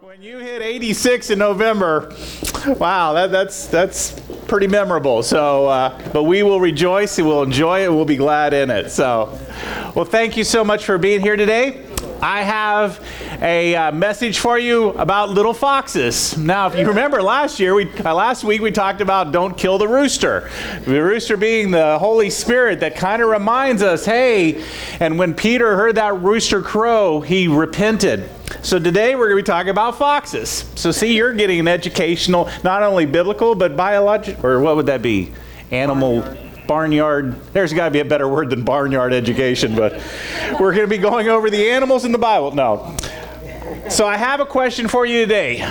When 0.00 0.22
you 0.22 0.38
hit 0.38 0.62
86 0.62 1.30
in 1.30 1.38
November, 1.38 2.16
wow, 2.78 3.12
that, 3.12 3.30
that's 3.30 3.66
that's 3.66 4.18
pretty 4.46 4.66
memorable. 4.66 5.22
So, 5.22 5.66
uh, 5.66 6.10
but 6.12 6.22
we 6.22 6.42
will 6.42 6.60
rejoice 6.60 7.18
and 7.18 7.28
we'll 7.28 7.42
enjoy 7.42 7.84
it. 7.84 7.92
We'll 7.92 8.04
be 8.04 8.16
glad 8.16 8.54
in 8.54 8.70
it. 8.70 8.90
So, 8.90 9.38
well, 9.94 10.04
thank 10.04 10.36
you 10.36 10.44
so 10.44 10.64
much 10.64 10.84
for 10.84 10.96
being 10.98 11.20
here 11.20 11.36
today. 11.36 11.91
I 12.22 12.42
have 12.44 13.04
a 13.42 13.74
uh, 13.74 13.90
message 13.90 14.38
for 14.38 14.56
you 14.56 14.90
about 14.90 15.30
little 15.30 15.52
foxes. 15.52 16.38
Now, 16.38 16.68
if 16.68 16.76
you 16.76 16.86
remember 16.86 17.20
last 17.20 17.58
year, 17.58 17.74
we 17.74 17.92
uh, 17.94 18.14
last 18.14 18.44
week 18.44 18.60
we 18.60 18.70
talked 18.70 19.00
about 19.00 19.32
don't 19.32 19.58
kill 19.58 19.76
the 19.76 19.88
rooster. 19.88 20.48
The 20.84 21.02
rooster 21.02 21.36
being 21.36 21.72
the 21.72 21.98
Holy 21.98 22.30
Spirit 22.30 22.78
that 22.78 22.94
kind 22.94 23.22
of 23.22 23.28
reminds 23.28 23.82
us, 23.82 24.04
hey. 24.04 24.62
And 25.00 25.18
when 25.18 25.34
Peter 25.34 25.74
heard 25.74 25.96
that 25.96 26.20
rooster 26.20 26.62
crow, 26.62 27.20
he 27.20 27.48
repented. 27.48 28.30
So 28.62 28.78
today 28.78 29.16
we're 29.16 29.26
going 29.26 29.38
to 29.38 29.42
be 29.42 29.52
talking 29.52 29.70
about 29.70 29.98
foxes. 29.98 30.64
So 30.76 30.92
see, 30.92 31.16
you're 31.16 31.34
getting 31.34 31.58
an 31.58 31.66
educational, 31.66 32.48
not 32.62 32.84
only 32.84 33.04
biblical 33.04 33.56
but 33.56 33.76
biological, 33.76 34.46
or 34.46 34.60
what 34.60 34.76
would 34.76 34.86
that 34.86 35.02
be? 35.02 35.32
Animal 35.72 36.22
barnyard. 36.66 37.40
There's 37.52 37.72
got 37.72 37.86
to 37.86 37.90
be 37.90 38.00
a 38.00 38.04
better 38.04 38.28
word 38.28 38.50
than 38.50 38.64
barnyard 38.64 39.12
education, 39.12 39.74
but 39.74 39.92
we're 40.60 40.74
going 40.74 40.88
to 40.88 40.88
be 40.88 40.98
going 40.98 41.28
over 41.28 41.50
the 41.50 41.70
animals 41.70 42.04
in 42.04 42.12
the 42.12 42.18
Bible. 42.18 42.52
No. 42.52 42.96
So 43.88 44.06
I 44.06 44.16
have 44.16 44.40
a 44.40 44.46
question 44.46 44.88
for 44.88 45.04
you 45.04 45.20
today. 45.20 45.68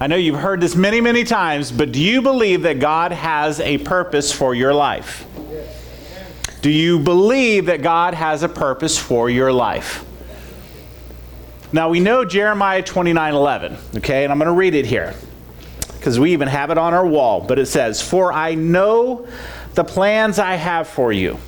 I 0.00 0.06
know 0.06 0.16
you've 0.16 0.38
heard 0.38 0.60
this 0.60 0.76
many, 0.76 1.00
many 1.00 1.24
times, 1.24 1.72
but 1.72 1.92
do 1.92 2.00
you 2.00 2.22
believe 2.22 2.62
that 2.62 2.78
God 2.78 3.12
has 3.12 3.58
a 3.60 3.78
purpose 3.78 4.32
for 4.32 4.54
your 4.54 4.72
life? 4.72 5.26
Do 6.62 6.70
you 6.70 6.98
believe 6.98 7.66
that 7.66 7.82
God 7.82 8.14
has 8.14 8.42
a 8.42 8.48
purpose 8.48 8.98
for 8.98 9.30
your 9.30 9.52
life? 9.52 10.04
Now 11.72 11.88
we 11.88 12.00
know 12.00 12.24
Jeremiah 12.24 12.82
29 12.82 13.34
11, 13.34 13.76
okay, 13.96 14.24
and 14.24 14.32
I'm 14.32 14.38
going 14.38 14.46
to 14.46 14.54
read 14.54 14.74
it 14.74 14.86
here 14.86 15.14
because 15.98 16.18
we 16.18 16.32
even 16.32 16.48
have 16.48 16.70
it 16.70 16.78
on 16.78 16.94
our 16.94 17.06
wall. 17.06 17.40
But 17.40 17.58
it 17.58 17.66
says, 17.66 18.00
For 18.00 18.32
I 18.32 18.54
know 18.54 19.26
the 19.74 19.84
plans 19.84 20.38
I 20.38 20.54
have 20.54 20.88
for 20.88 21.12
you. 21.12 21.38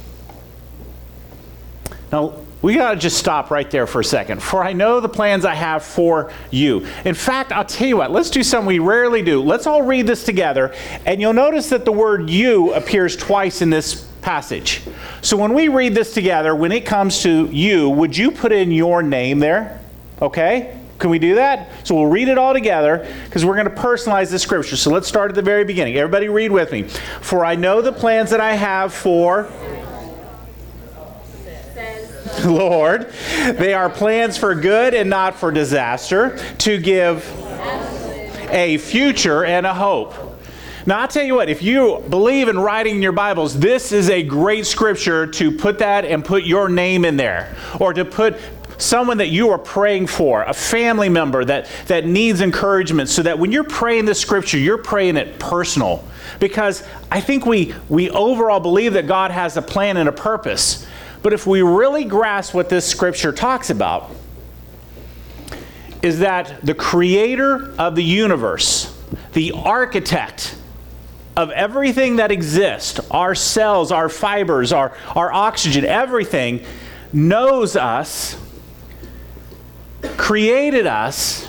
Now, 2.13 2.35
we 2.63 2.75
got 2.75 2.91
to 2.91 2.97
just 2.97 3.17
stop 3.17 3.51
right 3.51 3.71
there 3.71 3.87
for 3.87 4.01
a 4.01 4.05
second. 4.05 4.43
For 4.43 4.63
I 4.63 4.75
know 4.75 5.01
the 5.01 5.09
plans 5.09 5.45
I 5.45 5.55
have 5.55 5.83
for 5.83 6.31
you. 6.51 6.87
In 7.05 7.15
fact, 7.15 7.53
I'll 7.53 7.65
tell 7.65 7.89
you 7.89 7.97
what, 7.97 8.11
let's 8.11 8.29
do 8.29 8.43
something 8.43 8.67
we 8.67 8.79
rarely 8.79 9.23
do. 9.23 9.43
Let's 9.43 9.67
all 9.67 9.83
read 9.83 10.07
this 10.07 10.25
together, 10.25 10.75
and 11.07 11.21
you'll 11.21 11.33
notice 11.33 11.71
that 11.71 11.87
the 11.87 11.93
word 11.93 12.29
you 12.29 12.75
appears 12.75 13.17
twice 13.17 13.63
in 13.63 13.71
this 13.71 14.03
passage. 14.21 14.83
So 15.23 15.39
when 15.39 15.55
we 15.55 15.69
read 15.69 15.95
this 15.95 16.13
together, 16.13 16.55
when 16.55 16.73
it 16.73 16.85
comes 16.85 17.23
to 17.23 17.47
you, 17.47 17.89
would 17.89 18.17
you 18.17 18.31
put 18.31 18.53
in 18.53 18.71
your 18.71 19.03
name 19.03 19.39
there? 19.39 19.81
Okay? 20.21 20.80
Can 21.01 21.11
we 21.11 21.19
do 21.19 21.35
that? 21.37 21.71
So 21.85 21.95
we'll 21.95 22.07
read 22.07 22.29
it 22.29 22.39
all 22.39 22.53
together 22.53 23.11
because 23.25 23.45
we're 23.45 23.55
going 23.55 23.75
to 23.75 23.83
personalize 23.83 24.31
the 24.31 24.39
scripture. 24.39 24.77
So 24.77 24.91
let's 24.91 25.09
start 25.09 25.31
at 25.31 25.35
the 25.35 25.43
very 25.43 25.65
beginning. 25.65 25.97
Everybody 25.97 26.29
read 26.29 26.53
with 26.53 26.71
me. 26.71 26.83
For 27.23 27.45
I 27.45 27.57
know 27.57 27.81
the 27.81 27.93
plans 27.93 28.31
that 28.31 28.41
I 28.41 28.55
have 28.55 28.93
for 28.93 29.51
Lord. 32.45 33.11
They 33.55 33.73
are 33.73 33.89
plans 33.89 34.37
for 34.37 34.55
good 34.55 34.95
and 34.95 35.09
not 35.11 35.35
for 35.35 35.51
disaster, 35.51 36.39
to 36.59 36.79
give 36.79 37.27
a 38.51 38.79
future 38.79 39.45
and 39.45 39.67
a 39.67 39.75
hope. 39.75 40.15
Now, 40.87 41.01
I'll 41.01 41.09
tell 41.09 41.25
you 41.25 41.35
what, 41.35 41.51
if 41.51 41.63
you 41.63 42.03
believe 42.09 42.49
in 42.49 42.59
writing 42.59 42.97
in 42.97 43.03
your 43.03 43.13
Bibles, 43.13 43.59
this 43.59 43.93
is 43.93 44.09
a 44.09 44.23
great 44.23 44.67
scripture 44.67 45.27
to 45.27 45.51
put 45.51 45.79
that 45.79 46.05
and 46.05 46.25
put 46.25 46.45
your 46.45 46.69
name 46.69 47.05
in 47.05 47.17
there, 47.17 47.55
or 47.79 47.93
to 47.93 48.05
put 48.05 48.39
someone 48.83 49.19
that 49.19 49.29
you 49.29 49.51
are 49.51 49.59
praying 49.59 50.07
for, 50.07 50.43
a 50.43 50.55
family 50.55 51.09
member 51.09 51.45
that, 51.45 51.69
that 51.87 52.07
needs 52.07 52.41
encouragement, 52.41 53.09
so 53.09 53.23
that 53.23 53.39
when 53.39 53.53
you're 53.53 53.65
praying 53.65 54.05
the 54.05 54.15
scripture, 54.15 54.59
you're 54.59 54.79
praying 54.79 55.17
it 55.17 55.39
personal. 55.39 56.05
Because 56.39 56.83
I 57.11 57.21
think 57.21 57.47
we, 57.47 57.75
we 57.89 58.11
overall 58.11 58.61
believe 58.61 58.95
that 58.95 59.07
God 59.07 59.31
has 59.31 59.57
a 59.57 59.63
plan 59.63 59.97
and 59.97 60.09
a 60.09 60.13
purpose. 60.13 60.87
But 61.23 61.33
if 61.33 61.47
we 61.47 61.63
really 61.63 62.05
grasp 62.05 62.55
what 62.55 62.69
this 62.69 62.87
scripture 62.87 63.33
talks 63.33 63.71
about, 63.71 64.11
is 66.03 66.21
that 66.21 66.65
the 66.65 66.75
creator 66.75 67.75
of 67.79 67.95
the 67.95 68.05
universe, 68.05 68.97
the 69.33 69.53
architect 69.53 70.57
of 71.37 71.51
everything 71.51 72.17
that 72.17 72.31
exists, 72.31 73.01
our 73.11 73.35
cells, 73.35 73.93
our 73.93 74.09
fibers, 74.09 74.73
our, 74.73 74.97
our 75.15 75.33
oxygen, 75.33 75.85
everything, 75.85 76.65
knows 77.13 77.77
us 77.77 78.37
created 80.31 80.87
us, 80.87 81.49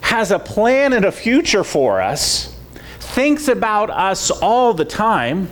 has 0.00 0.32
a 0.32 0.38
plan 0.40 0.92
and 0.92 1.04
a 1.04 1.12
future 1.12 1.62
for 1.62 2.00
us, 2.00 2.52
thinks 2.98 3.46
about 3.46 3.88
us 3.88 4.32
all 4.32 4.74
the 4.74 4.84
time, 4.84 5.48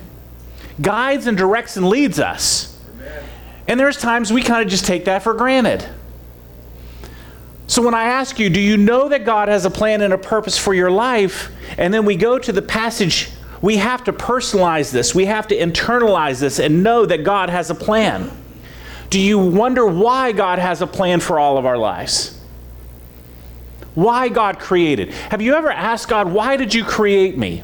guides 0.80 1.28
and 1.28 1.38
directs 1.38 1.76
and 1.76 1.88
leads 1.88 2.18
us. 2.18 2.76
Amen. 2.94 3.24
And 3.68 3.78
there's 3.78 3.96
times 3.96 4.32
we 4.32 4.42
kind 4.42 4.60
of 4.60 4.68
just 4.68 4.84
take 4.84 5.04
that 5.04 5.22
for 5.22 5.34
granted. 5.34 5.88
So 7.68 7.80
when 7.80 7.94
I 7.94 8.06
ask 8.06 8.40
you, 8.40 8.50
do 8.50 8.58
you 8.58 8.76
know 8.76 9.08
that 9.08 9.24
God 9.24 9.46
has 9.46 9.64
a 9.64 9.70
plan 9.70 10.00
and 10.00 10.12
a 10.12 10.18
purpose 10.18 10.58
for 10.58 10.74
your 10.74 10.90
life? 10.90 11.52
And 11.78 11.94
then 11.94 12.04
we 12.04 12.16
go 12.16 12.40
to 12.40 12.50
the 12.50 12.60
passage, 12.60 13.30
we 13.60 13.76
have 13.76 14.02
to 14.02 14.12
personalize 14.12 14.90
this, 14.90 15.14
we 15.14 15.26
have 15.26 15.46
to 15.46 15.56
internalize 15.56 16.40
this 16.40 16.58
and 16.58 16.82
know 16.82 17.06
that 17.06 17.22
God 17.22 17.50
has 17.50 17.70
a 17.70 17.74
plan. 17.76 18.32
Do 19.12 19.20
you 19.20 19.38
wonder 19.38 19.84
why 19.84 20.32
God 20.32 20.58
has 20.58 20.80
a 20.80 20.86
plan 20.86 21.20
for 21.20 21.38
all 21.38 21.58
of 21.58 21.66
our 21.66 21.76
lives? 21.76 22.40
Why 23.94 24.30
God 24.30 24.58
created? 24.58 25.10
Have 25.10 25.42
you 25.42 25.54
ever 25.54 25.70
asked 25.70 26.08
God, 26.08 26.32
why 26.32 26.56
did 26.56 26.72
you 26.72 26.82
create 26.82 27.36
me? 27.36 27.62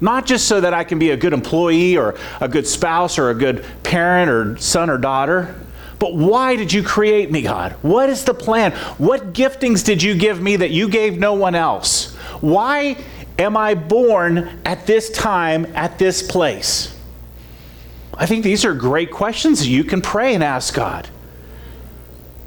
Not 0.00 0.26
just 0.26 0.48
so 0.48 0.60
that 0.60 0.74
I 0.74 0.82
can 0.82 0.98
be 0.98 1.10
a 1.10 1.16
good 1.16 1.32
employee 1.32 1.96
or 1.96 2.16
a 2.40 2.48
good 2.48 2.66
spouse 2.66 3.16
or 3.16 3.30
a 3.30 3.34
good 3.36 3.64
parent 3.84 4.28
or 4.28 4.56
son 4.56 4.90
or 4.90 4.98
daughter, 4.98 5.54
but 6.00 6.16
why 6.16 6.56
did 6.56 6.72
you 6.72 6.82
create 6.82 7.30
me, 7.30 7.42
God? 7.42 7.70
What 7.82 8.10
is 8.10 8.24
the 8.24 8.34
plan? 8.34 8.72
What 8.98 9.32
giftings 9.32 9.84
did 9.84 10.02
you 10.02 10.16
give 10.16 10.42
me 10.42 10.56
that 10.56 10.72
you 10.72 10.88
gave 10.88 11.16
no 11.16 11.34
one 11.34 11.54
else? 11.54 12.12
Why 12.40 12.96
am 13.38 13.56
I 13.56 13.74
born 13.74 14.62
at 14.64 14.84
this 14.84 15.10
time, 15.10 15.64
at 15.76 15.96
this 15.96 16.24
place? 16.24 16.92
I 18.14 18.26
think 18.26 18.44
these 18.44 18.64
are 18.64 18.74
great 18.74 19.10
questions 19.10 19.66
you 19.66 19.84
can 19.84 20.02
pray 20.02 20.34
and 20.34 20.44
ask 20.44 20.74
God. 20.74 21.08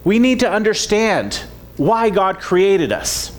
We 0.04 0.20
need 0.20 0.42
to 0.42 0.50
understand 0.50 1.44
why 1.78 2.10
God 2.10 2.40
created 2.40 2.92
us. 2.92 3.38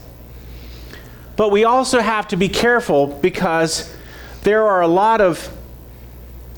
But 1.37 1.51
we 1.51 1.65
also 1.65 2.01
have 2.01 2.29
to 2.29 2.37
be 2.37 2.49
careful 2.49 3.07
because 3.07 3.95
there 4.43 4.67
are 4.67 4.81
a 4.81 4.89
lot 4.89 5.21
of 5.21 5.53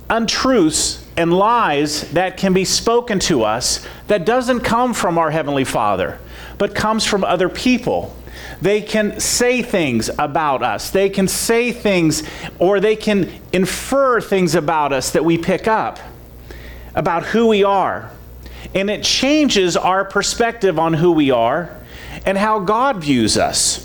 untruths 0.08 1.04
and 1.16 1.32
lies 1.32 2.10
that 2.12 2.36
can 2.36 2.52
be 2.52 2.64
spoken 2.64 3.18
to 3.18 3.42
us 3.42 3.86
that 4.06 4.24
doesn't 4.24 4.60
come 4.60 4.94
from 4.94 5.18
our 5.18 5.30
heavenly 5.30 5.64
Father, 5.64 6.18
but 6.56 6.74
comes 6.74 7.04
from 7.04 7.24
other 7.24 7.48
people. 7.48 8.14
They 8.60 8.80
can 8.80 9.20
say 9.20 9.62
things 9.62 10.10
about 10.18 10.62
us. 10.62 10.90
They 10.90 11.08
can 11.08 11.28
say 11.28 11.72
things 11.72 12.22
or 12.58 12.80
they 12.80 12.96
can 12.96 13.30
infer 13.52 14.20
things 14.20 14.54
about 14.54 14.92
us 14.92 15.10
that 15.12 15.24
we 15.24 15.38
pick 15.38 15.68
up 15.68 15.98
about 16.94 17.24
who 17.26 17.46
we 17.46 17.64
are. 17.64 18.10
And 18.74 18.90
it 18.90 19.02
changes 19.02 19.76
our 19.76 20.04
perspective 20.04 20.78
on 20.78 20.94
who 20.94 21.12
we 21.12 21.30
are 21.30 21.76
and 22.26 22.36
how 22.36 22.58
God 22.58 22.98
views 22.98 23.38
us. 23.38 23.84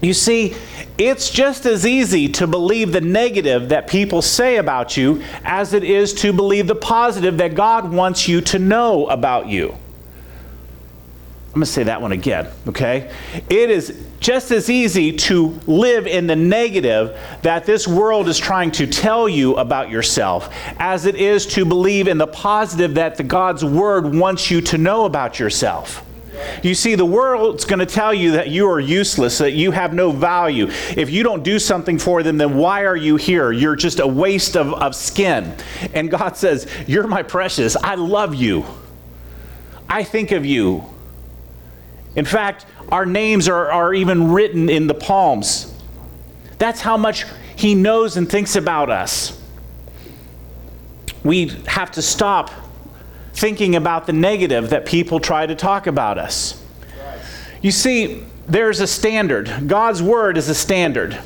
You 0.00 0.14
see, 0.14 0.54
it's 0.96 1.30
just 1.30 1.66
as 1.66 1.84
easy 1.86 2.28
to 2.30 2.46
believe 2.46 2.92
the 2.92 3.00
negative 3.00 3.70
that 3.70 3.88
people 3.88 4.22
say 4.22 4.56
about 4.56 4.96
you 4.96 5.22
as 5.44 5.74
it 5.74 5.82
is 5.82 6.14
to 6.14 6.32
believe 6.32 6.66
the 6.66 6.74
positive 6.74 7.38
that 7.38 7.54
God 7.54 7.92
wants 7.92 8.28
you 8.28 8.40
to 8.42 8.58
know 8.58 9.06
about 9.06 9.48
you. 9.48 9.76
I'm 11.48 11.54
going 11.54 11.64
to 11.64 11.72
say 11.72 11.84
that 11.84 12.02
one 12.02 12.12
again, 12.12 12.46
okay? 12.68 13.10
It 13.48 13.70
is 13.70 14.06
just 14.20 14.50
as 14.50 14.68
easy 14.68 15.12
to 15.12 15.58
live 15.66 16.06
in 16.06 16.26
the 16.26 16.36
negative 16.36 17.18
that 17.40 17.64
this 17.64 17.88
world 17.88 18.28
is 18.28 18.38
trying 18.38 18.70
to 18.72 18.86
tell 18.86 19.28
you 19.28 19.56
about 19.56 19.88
yourself 19.88 20.54
as 20.78 21.06
it 21.06 21.14
is 21.14 21.46
to 21.46 21.64
believe 21.64 22.06
in 22.06 22.18
the 22.18 22.26
positive 22.26 22.94
that 22.94 23.16
the 23.16 23.22
God's 23.22 23.64
word 23.64 24.14
wants 24.14 24.50
you 24.50 24.60
to 24.60 24.78
know 24.78 25.06
about 25.06 25.38
yourself. 25.38 26.04
You 26.62 26.74
see, 26.74 26.94
the 26.94 27.06
world's 27.06 27.64
going 27.64 27.78
to 27.78 27.86
tell 27.86 28.12
you 28.12 28.32
that 28.32 28.48
you 28.48 28.68
are 28.68 28.78
useless, 28.78 29.38
that 29.38 29.52
you 29.52 29.70
have 29.70 29.94
no 29.94 30.10
value. 30.10 30.66
If 30.96 31.10
you 31.10 31.22
don't 31.22 31.42
do 31.42 31.58
something 31.58 31.98
for 31.98 32.22
them, 32.22 32.36
then 32.36 32.56
why 32.56 32.84
are 32.84 32.96
you 32.96 33.16
here? 33.16 33.52
You're 33.52 33.74
just 33.74 34.00
a 34.00 34.06
waste 34.06 34.56
of, 34.56 34.74
of 34.74 34.94
skin. 34.94 35.56
And 35.94 36.10
God 36.10 36.36
says, 36.36 36.70
You're 36.86 37.06
my 37.06 37.22
precious. 37.22 37.74
I 37.76 37.94
love 37.94 38.34
you. 38.34 38.64
I 39.88 40.04
think 40.04 40.30
of 40.32 40.44
you. 40.44 40.84
In 42.18 42.24
fact, 42.24 42.66
our 42.88 43.06
names 43.06 43.48
are, 43.48 43.70
are 43.70 43.94
even 43.94 44.32
written 44.32 44.68
in 44.68 44.88
the 44.88 44.94
palms. 44.94 45.72
That's 46.58 46.80
how 46.80 46.96
much 46.96 47.24
He 47.54 47.76
knows 47.76 48.16
and 48.16 48.28
thinks 48.28 48.56
about 48.56 48.90
us. 48.90 49.40
We 51.22 51.50
have 51.68 51.92
to 51.92 52.02
stop 52.02 52.50
thinking 53.34 53.76
about 53.76 54.08
the 54.08 54.12
negative 54.12 54.70
that 54.70 54.84
people 54.84 55.20
try 55.20 55.46
to 55.46 55.54
talk 55.54 55.86
about 55.86 56.18
us. 56.18 56.60
You 57.62 57.70
see, 57.70 58.24
there's 58.48 58.80
a 58.80 58.88
standard. 58.88 59.68
God's 59.68 60.02
word 60.02 60.36
is 60.36 60.48
a 60.48 60.56
standard. 60.56 61.16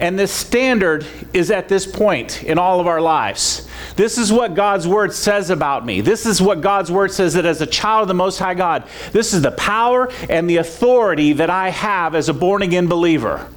And 0.00 0.18
this 0.18 0.32
standard 0.32 1.06
is 1.32 1.50
at 1.50 1.68
this 1.68 1.86
point 1.86 2.42
in 2.42 2.58
all 2.58 2.80
of 2.80 2.86
our 2.86 3.00
lives. 3.00 3.68
This 3.96 4.18
is 4.18 4.32
what 4.32 4.54
God's 4.54 4.88
word 4.88 5.12
says 5.12 5.50
about 5.50 5.86
me. 5.86 6.00
This 6.00 6.26
is 6.26 6.42
what 6.42 6.60
God's 6.60 6.90
word 6.90 7.12
says 7.12 7.34
that 7.34 7.46
as 7.46 7.60
a 7.60 7.66
child 7.66 8.02
of 8.02 8.08
the 8.08 8.14
Most 8.14 8.38
High 8.38 8.54
God, 8.54 8.84
this 9.12 9.32
is 9.32 9.42
the 9.42 9.52
power 9.52 10.10
and 10.28 10.50
the 10.50 10.56
authority 10.56 11.34
that 11.34 11.48
I 11.48 11.68
have 11.70 12.14
as 12.16 12.28
a 12.28 12.34
born 12.34 12.62
again 12.62 12.88
believer. 12.88 13.48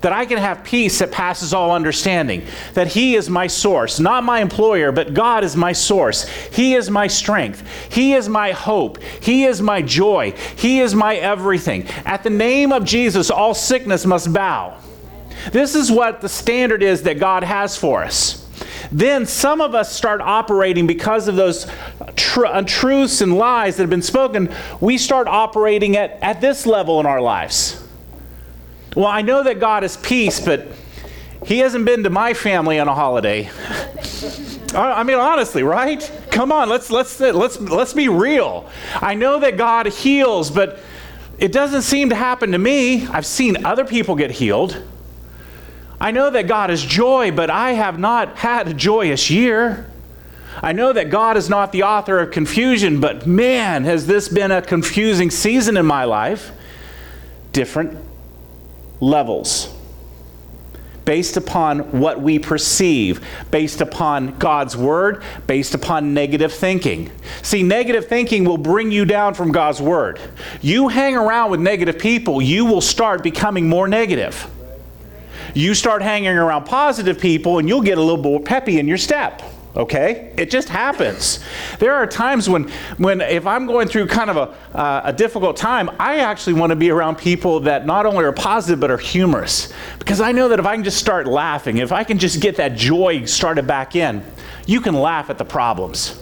That 0.00 0.12
I 0.12 0.26
can 0.26 0.38
have 0.38 0.64
peace 0.64 0.98
that 0.98 1.10
passes 1.10 1.54
all 1.54 1.70
understanding. 1.70 2.44
That 2.74 2.88
He 2.88 3.14
is 3.14 3.30
my 3.30 3.46
source, 3.46 4.00
not 4.00 4.24
my 4.24 4.40
employer, 4.40 4.92
but 4.92 5.14
God 5.14 5.42
is 5.44 5.56
my 5.56 5.72
source. 5.72 6.28
He 6.28 6.74
is 6.74 6.90
my 6.90 7.06
strength. 7.06 7.64
He 7.88 8.14
is 8.14 8.28
my 8.28 8.50
hope. 8.52 9.02
He 9.20 9.44
is 9.44 9.62
my 9.62 9.80
joy. 9.80 10.32
He 10.56 10.80
is 10.80 10.94
my 10.94 11.16
everything. 11.16 11.86
At 12.04 12.24
the 12.24 12.30
name 12.30 12.72
of 12.72 12.84
Jesus, 12.84 13.30
all 13.30 13.54
sickness 13.54 14.04
must 14.04 14.32
bow. 14.32 14.78
This 15.52 15.74
is 15.74 15.90
what 15.90 16.20
the 16.20 16.28
standard 16.28 16.82
is 16.82 17.02
that 17.02 17.18
God 17.18 17.44
has 17.44 17.76
for 17.76 18.02
us. 18.02 18.46
Then 18.90 19.26
some 19.26 19.60
of 19.60 19.74
us 19.74 19.92
start 19.92 20.20
operating 20.20 20.86
because 20.86 21.28
of 21.28 21.36
those 21.36 21.66
tr- 22.14 22.46
untruths 22.46 23.20
and 23.20 23.36
lies 23.36 23.76
that 23.76 23.82
have 23.82 23.90
been 23.90 24.02
spoken. 24.02 24.52
We 24.80 24.98
start 24.98 25.26
operating 25.26 25.96
at, 25.96 26.18
at 26.22 26.40
this 26.40 26.66
level 26.66 27.00
in 27.00 27.06
our 27.06 27.20
lives. 27.20 27.82
Well, 28.94 29.06
I 29.06 29.22
know 29.22 29.42
that 29.42 29.60
God 29.60 29.84
is 29.84 29.96
peace, 29.96 30.40
but 30.40 30.68
He 31.44 31.58
hasn't 31.58 31.84
been 31.84 32.04
to 32.04 32.10
my 32.10 32.32
family 32.32 32.78
on 32.78 32.88
a 32.88 32.94
holiday. 32.94 33.50
I 34.74 35.02
mean, 35.04 35.18
honestly, 35.18 35.62
right? 35.62 36.10
Come 36.30 36.52
on, 36.52 36.68
let's 36.68 36.90
let's 36.90 37.18
let's 37.20 37.58
let's 37.60 37.92
be 37.92 38.08
real. 38.08 38.68
I 38.96 39.14
know 39.14 39.40
that 39.40 39.56
God 39.56 39.86
heals, 39.86 40.50
but 40.50 40.80
it 41.38 41.52
doesn't 41.52 41.82
seem 41.82 42.10
to 42.10 42.14
happen 42.14 42.52
to 42.52 42.58
me. 42.58 43.06
I've 43.06 43.26
seen 43.26 43.64
other 43.64 43.84
people 43.84 44.16
get 44.16 44.30
healed. 44.30 44.82
I 46.00 46.10
know 46.10 46.30
that 46.30 46.46
God 46.46 46.70
is 46.70 46.84
joy, 46.84 47.30
but 47.30 47.50
I 47.50 47.72
have 47.72 47.98
not 47.98 48.38
had 48.38 48.68
a 48.68 48.74
joyous 48.74 49.30
year. 49.30 49.90
I 50.62 50.72
know 50.72 50.92
that 50.92 51.10
God 51.10 51.36
is 51.36 51.48
not 51.48 51.72
the 51.72 51.82
author 51.84 52.18
of 52.18 52.30
confusion, 52.30 53.00
but 53.00 53.26
man, 53.26 53.84
has 53.84 54.06
this 54.06 54.28
been 54.28 54.50
a 54.50 54.62
confusing 54.62 55.30
season 55.30 55.76
in 55.76 55.86
my 55.86 56.04
life. 56.04 56.52
Different 57.52 57.98
levels 59.00 59.74
based 61.06 61.36
upon 61.36 61.78
what 61.92 62.20
we 62.20 62.38
perceive, 62.38 63.24
based 63.52 63.80
upon 63.80 64.36
God's 64.38 64.76
word, 64.76 65.22
based 65.46 65.72
upon 65.72 66.12
negative 66.12 66.52
thinking. 66.52 67.10
See, 67.42 67.62
negative 67.62 68.08
thinking 68.08 68.44
will 68.44 68.58
bring 68.58 68.90
you 68.90 69.04
down 69.04 69.34
from 69.34 69.52
God's 69.52 69.80
word. 69.80 70.20
You 70.60 70.88
hang 70.88 71.16
around 71.16 71.52
with 71.52 71.60
negative 71.60 71.98
people, 71.98 72.42
you 72.42 72.66
will 72.66 72.80
start 72.80 73.22
becoming 73.22 73.68
more 73.68 73.86
negative. 73.86 74.50
You 75.56 75.72
start 75.72 76.02
hanging 76.02 76.28
around 76.28 76.64
positive 76.66 77.18
people, 77.18 77.58
and 77.58 77.66
you'll 77.66 77.80
get 77.80 77.96
a 77.96 78.00
little 78.02 78.22
more 78.22 78.40
peppy 78.40 78.78
in 78.78 78.86
your 78.86 78.98
step 78.98 79.42
okay? 79.76 80.32
It 80.38 80.50
just 80.50 80.70
happens. 80.70 81.40
There 81.78 81.94
are 81.94 82.06
times 82.06 82.48
when 82.48 82.70
when 82.96 83.20
if 83.20 83.46
i'm 83.46 83.66
going 83.66 83.88
through 83.88 84.06
kind 84.06 84.30
of 84.30 84.36
a, 84.38 84.74
uh, 84.74 85.02
a 85.04 85.12
difficult 85.12 85.58
time 85.58 85.90
i 86.00 86.20
actually 86.20 86.54
want 86.54 86.70
to 86.70 86.76
be 86.76 86.90
around 86.90 87.16
people 87.16 87.60
that 87.60 87.84
not 87.84 88.06
only 88.06 88.24
are 88.24 88.32
positive 88.32 88.80
but 88.80 88.90
are 88.90 88.96
humorous. 88.96 89.72
Because 89.98 90.20
i 90.20 90.32
know 90.32 90.48
that 90.48 90.58
if 90.58 90.64
i 90.64 90.74
can 90.74 90.82
just 90.82 90.96
start 90.96 91.26
laughing 91.26 91.76
if 91.76 91.92
i 91.92 92.04
can 92.04 92.18
just 92.18 92.40
get 92.40 92.56
that 92.56 92.74
joy 92.74 93.26
started 93.26 93.66
back 93.66 93.94
in 93.94 94.24
you 94.66 94.80
can 94.80 94.94
laugh 94.94 95.28
at 95.28 95.36
the 95.36 95.44
problems. 95.44 96.18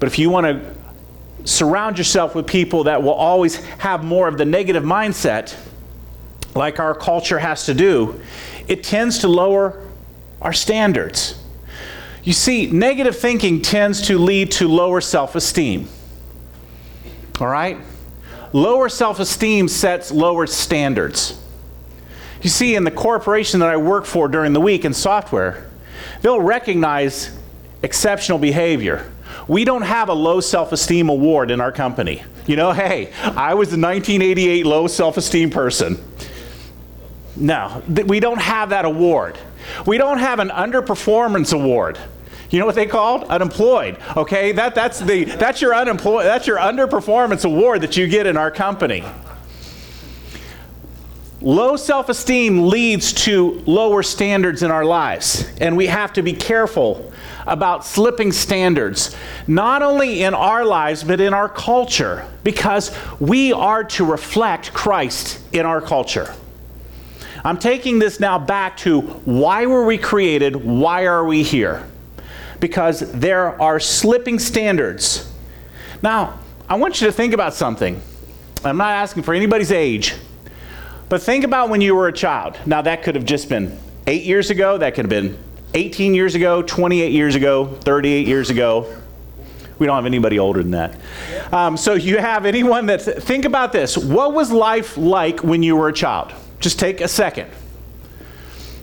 But 0.00 0.08
if 0.08 0.18
you 0.18 0.30
want 0.30 0.46
to 0.46 1.48
surround 1.48 1.96
yourself 1.96 2.34
with 2.34 2.46
people 2.46 2.84
that 2.84 3.02
will 3.02 3.12
always 3.12 3.56
have 3.56 4.02
more 4.02 4.26
of 4.26 4.36
the 4.36 4.44
negative 4.44 4.82
mindset 4.82 5.56
like 6.54 6.78
our 6.78 6.94
culture 6.94 7.38
has 7.38 7.66
to 7.66 7.74
do, 7.74 8.20
it 8.68 8.82
tends 8.84 9.18
to 9.20 9.28
lower 9.28 9.86
our 10.40 10.52
standards. 10.52 11.40
You 12.22 12.32
see, 12.32 12.66
negative 12.66 13.16
thinking 13.16 13.60
tends 13.60 14.02
to 14.08 14.18
lead 14.18 14.52
to 14.52 14.68
lower 14.68 15.00
self 15.00 15.34
esteem. 15.34 15.88
All 17.40 17.48
right? 17.48 17.78
Lower 18.52 18.88
self 18.88 19.20
esteem 19.20 19.68
sets 19.68 20.10
lower 20.10 20.46
standards. 20.46 21.40
You 22.40 22.50
see, 22.50 22.76
in 22.76 22.84
the 22.84 22.90
corporation 22.90 23.60
that 23.60 23.68
I 23.68 23.76
work 23.76 24.04
for 24.04 24.28
during 24.28 24.52
the 24.52 24.60
week 24.60 24.84
in 24.84 24.94
software, 24.94 25.66
they'll 26.22 26.40
recognize 26.40 27.36
exceptional 27.82 28.38
behavior. 28.38 29.10
We 29.48 29.64
don't 29.64 29.82
have 29.82 30.08
a 30.08 30.14
low 30.14 30.40
self 30.40 30.72
esteem 30.72 31.08
award 31.08 31.50
in 31.50 31.60
our 31.60 31.72
company. 31.72 32.22
You 32.46 32.56
know, 32.56 32.72
hey, 32.72 33.12
I 33.22 33.54
was 33.54 33.68
a 33.68 33.80
1988 33.80 34.64
low 34.64 34.86
self 34.86 35.16
esteem 35.16 35.50
person. 35.50 36.02
No, 37.36 37.82
we 37.88 38.20
don't 38.20 38.40
have 38.40 38.70
that 38.70 38.84
award. 38.84 39.38
We 39.86 39.98
don't 39.98 40.18
have 40.18 40.38
an 40.38 40.50
underperformance 40.50 41.52
award. 41.52 41.98
You 42.50 42.60
know 42.60 42.66
what 42.66 42.76
they 42.76 42.86
called? 42.86 43.24
Unemployed. 43.24 43.98
Okay, 44.16 44.52
that, 44.52 44.74
that's, 44.74 45.00
the, 45.00 45.24
that's, 45.24 45.60
your 45.60 45.74
unemployed, 45.74 46.24
that's 46.24 46.46
your 46.46 46.58
underperformance 46.58 47.44
award 47.44 47.80
that 47.80 47.96
you 47.96 48.06
get 48.06 48.26
in 48.26 48.36
our 48.36 48.50
company. 48.50 49.02
Low 51.40 51.76
self 51.76 52.08
esteem 52.08 52.68
leads 52.68 53.12
to 53.24 53.62
lower 53.66 54.02
standards 54.02 54.62
in 54.62 54.70
our 54.70 54.84
lives, 54.84 55.46
and 55.60 55.76
we 55.76 55.88
have 55.88 56.12
to 56.14 56.22
be 56.22 56.32
careful 56.32 57.12
about 57.46 57.84
slipping 57.84 58.32
standards, 58.32 59.14
not 59.46 59.82
only 59.82 60.22
in 60.22 60.32
our 60.32 60.64
lives, 60.64 61.04
but 61.04 61.20
in 61.20 61.34
our 61.34 61.48
culture, 61.48 62.26
because 62.44 62.96
we 63.20 63.52
are 63.52 63.84
to 63.84 64.04
reflect 64.04 64.72
Christ 64.72 65.38
in 65.52 65.66
our 65.66 65.82
culture. 65.82 66.34
I'm 67.44 67.58
taking 67.58 67.98
this 67.98 68.20
now 68.20 68.38
back 68.38 68.78
to 68.78 69.02
why 69.02 69.66
were 69.66 69.84
we 69.84 69.98
created? 69.98 70.56
Why 70.56 71.04
are 71.04 71.24
we 71.26 71.42
here? 71.42 71.86
Because 72.58 73.00
there 73.12 73.60
are 73.60 73.78
slipping 73.78 74.38
standards. 74.38 75.30
Now, 76.02 76.38
I 76.70 76.76
want 76.76 77.02
you 77.02 77.06
to 77.06 77.12
think 77.12 77.34
about 77.34 77.52
something. 77.52 78.00
I'm 78.64 78.78
not 78.78 78.92
asking 78.92 79.24
for 79.24 79.34
anybody's 79.34 79.72
age, 79.72 80.14
but 81.10 81.20
think 81.20 81.44
about 81.44 81.68
when 81.68 81.82
you 81.82 81.94
were 81.94 82.08
a 82.08 82.12
child. 82.12 82.58
Now, 82.64 82.80
that 82.80 83.02
could 83.02 83.14
have 83.14 83.26
just 83.26 83.50
been 83.50 83.78
eight 84.06 84.24
years 84.24 84.48
ago, 84.48 84.78
that 84.78 84.94
could 84.94 85.04
have 85.04 85.10
been 85.10 85.36
18 85.74 86.14
years 86.14 86.34
ago, 86.34 86.62
28 86.62 87.12
years 87.12 87.34
ago, 87.34 87.66
38 87.66 88.26
years 88.26 88.48
ago. 88.48 89.02
We 89.78 89.86
don't 89.86 89.96
have 89.96 90.06
anybody 90.06 90.38
older 90.38 90.62
than 90.62 90.70
that. 90.70 90.96
Um, 91.52 91.76
so, 91.76 91.92
you 91.92 92.16
have 92.16 92.46
anyone 92.46 92.86
that, 92.86 93.02
think 93.02 93.44
about 93.44 93.72
this. 93.72 93.98
What 93.98 94.32
was 94.32 94.50
life 94.50 94.96
like 94.96 95.40
when 95.40 95.62
you 95.62 95.76
were 95.76 95.88
a 95.88 95.92
child? 95.92 96.32
Just 96.60 96.78
take 96.78 97.00
a 97.00 97.08
second. 97.08 97.50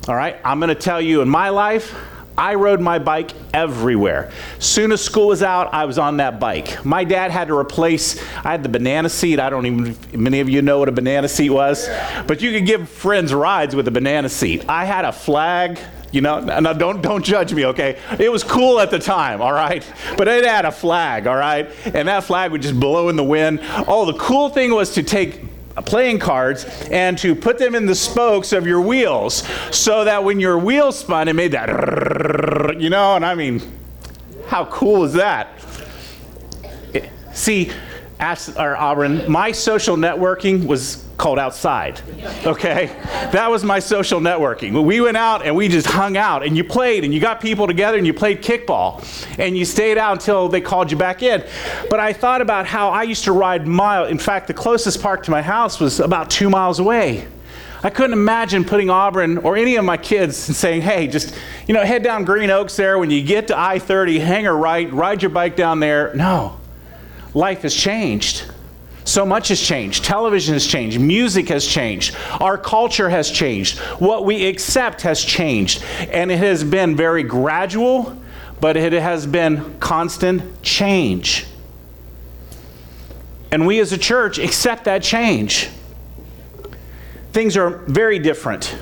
All 0.08 0.16
right, 0.16 0.38
I'm 0.44 0.60
going 0.60 0.70
to 0.70 0.76
tell 0.76 1.00
you 1.00 1.22
in 1.22 1.30
my 1.30 1.50
life, 1.50 1.96
I 2.38 2.56
rode 2.56 2.80
my 2.82 2.98
bike 2.98 3.32
everywhere. 3.54 4.32
Soon 4.58 4.92
as 4.92 5.04
school 5.04 5.28
was 5.28 5.44
out, 5.44 5.74
I 5.74 5.86
was 5.86 6.00
on 6.00 6.18
that 6.18 6.40
bike. 6.40 6.84
My 6.84 7.04
dad 7.04 7.30
had 7.30 7.50
to 7.50 7.58
replace, 7.58 8.20
I 8.44 8.52
had 8.52 8.64
the 8.64 8.70
banana 8.70 9.10
seat. 9.10 9.40
I 9.40 9.50
don't 9.50 9.66
even, 9.66 9.98
many 10.14 10.40
of 10.40 10.50
you 10.50 10.62
know 10.62 10.80
what 10.80 10.90
a 10.90 10.92
banana 10.92 11.28
seat 11.28 11.50
was, 11.50 11.88
but 12.26 12.42
you 12.42 12.52
could 12.52 12.66
give 12.66 12.90
friends 12.90 13.34
rides 13.34 13.76
with 13.76 13.88
a 13.88 13.92
banana 13.92 14.30
seat. 14.30 14.68
I 14.68 14.86
had 14.86 15.06
a 15.06 15.12
flag. 15.12 15.80
You 16.12 16.20
know, 16.20 16.42
now 16.42 16.74
don't 16.74 17.02
don't 17.02 17.24
judge 17.24 17.54
me, 17.54 17.68
okay? 17.68 17.98
It 18.20 18.30
was 18.30 18.44
cool 18.44 18.82
at 18.82 18.92
the 18.92 19.00
time, 19.00 19.42
all 19.42 19.54
right? 19.54 19.82
But 20.18 20.28
it 20.28 20.44
had 20.44 20.66
a 20.66 20.72
flag, 20.72 21.26
all 21.26 21.38
right? 21.38 21.70
And 21.86 22.10
that 22.10 22.26
flag 22.26 22.52
would 22.52 22.62
just 22.62 22.78
blow 22.78 23.08
in 23.08 23.16
the 23.16 23.24
wind. 23.24 23.60
Oh, 23.88 24.06
the 24.06 24.18
cool 24.18 24.50
thing 24.50 24.74
was 24.74 24.96
to 24.96 25.04
take 25.04 25.42
Uh, 25.78 25.82
playing 25.82 26.20
cards 26.20 26.66
and 26.92 27.18
to 27.18 27.34
put 27.34 27.58
them 27.58 27.76
in 27.76 27.86
the 27.86 27.96
spokes 27.96 28.52
of 28.52 28.68
your 28.68 28.82
wheels 28.82 29.48
so 29.72 30.04
that 30.04 30.22
when 30.22 30.38
your 30.38 30.58
wheels 30.58 31.00
spun, 31.00 31.30
it 31.30 31.34
made 31.34 31.54
that, 31.54 32.76
you 32.78 32.90
know, 32.90 33.16
and 33.16 33.26
I 33.26 33.36
mean, 33.36 33.62
how 34.48 34.66
cool 34.66 35.06
is 35.06 35.14
that? 35.14 35.48
See, 37.34 37.72
Auburn, 38.20 39.32
my 39.32 39.54
social 39.54 39.96
networking 39.96 40.66
was 40.66 41.06
called 41.22 41.38
outside. 41.38 42.02
Okay? 42.46 42.88
That 43.32 43.50
was 43.50 43.64
my 43.64 43.80
social 43.80 44.20
networking. 44.20 44.84
We 44.84 45.00
went 45.02 45.18
out 45.18 45.46
and 45.46 45.56
we 45.56 45.68
just 45.68 45.86
hung 45.86 46.18
out 46.18 46.44
and 46.44 46.58
you 46.58 46.64
played 46.64 47.04
and 47.04 47.14
you 47.14 47.20
got 47.20 47.40
people 47.40 47.68
together 47.68 47.98
and 47.98 48.08
you 48.08 48.14
played 48.14 48.42
kickball 48.42 49.06
and 49.38 49.56
you 49.56 49.64
stayed 49.64 50.00
out 50.00 50.14
until 50.14 50.50
they 50.50 50.60
called 50.60 50.90
you 50.90 50.98
back 50.98 51.22
in. 51.22 51.46
But 51.92 52.00
I 52.00 52.12
thought 52.12 52.42
about 52.42 52.66
how 52.66 52.90
I 52.90 53.04
used 53.04 53.24
to 53.26 53.32
ride 53.34 53.68
mile. 53.68 54.06
In 54.06 54.18
fact, 54.18 54.48
the 54.48 54.54
closest 54.56 55.02
park 55.02 55.24
to 55.24 55.32
my 55.32 55.44
house 55.44 55.80
was 55.80 56.00
about 56.00 56.32
two 56.32 56.50
miles 56.50 56.80
away. 56.80 57.28
I 57.84 57.92
couldn't 57.92 58.14
imagine 58.14 58.66
putting 58.66 58.90
Auburn 58.90 59.38
or 59.40 59.56
any 59.58 59.76
of 59.76 59.86
my 59.86 59.98
kids 59.98 60.48
and 60.48 60.56
saying, 60.56 60.82
hey, 60.82 61.08
just, 61.08 61.36
you 61.68 61.74
know, 61.76 61.84
head 61.84 62.04
down 62.04 62.26
Green 62.26 62.50
Oaks 62.50 62.76
there. 62.76 62.98
When 62.98 63.12
you 63.12 63.24
get 63.24 63.48
to 63.48 63.60
I 63.60 63.78
30, 63.78 64.20
hang 64.20 64.48
a 64.48 64.54
right, 64.54 64.92
ride 64.92 65.22
your 65.22 65.32
bike 65.32 65.56
down 65.56 65.80
there. 65.80 66.14
No. 66.16 66.60
Life 67.34 67.62
has 67.62 67.76
changed. 67.76 68.51
So 69.12 69.26
much 69.26 69.50
has 69.50 69.60
changed. 69.60 70.06
Television 70.06 70.54
has 70.54 70.66
changed. 70.66 70.98
Music 70.98 71.50
has 71.50 71.68
changed. 71.68 72.16
Our 72.40 72.58
culture 72.58 73.10
has 73.10 73.30
changed. 73.30 73.78
What 74.00 74.24
we 74.24 74.46
accept 74.46 75.02
has 75.02 75.22
changed. 75.22 75.84
And 76.14 76.32
it 76.32 76.38
has 76.38 76.64
been 76.64 76.96
very 76.96 77.22
gradual, 77.22 78.18
but 78.62 78.78
it 78.78 78.94
has 78.94 79.28
been 79.28 79.78
constant 79.82 80.64
change. 80.64 81.46
And 83.52 83.68
we 83.68 83.82
as 83.82 83.92
a 83.92 83.98
church 83.98 84.40
accept 84.40 84.86
that 84.86 85.04
change. 85.04 85.68
Things 87.34 87.58
are 87.58 87.80
very 87.88 88.18
different. 88.18 88.78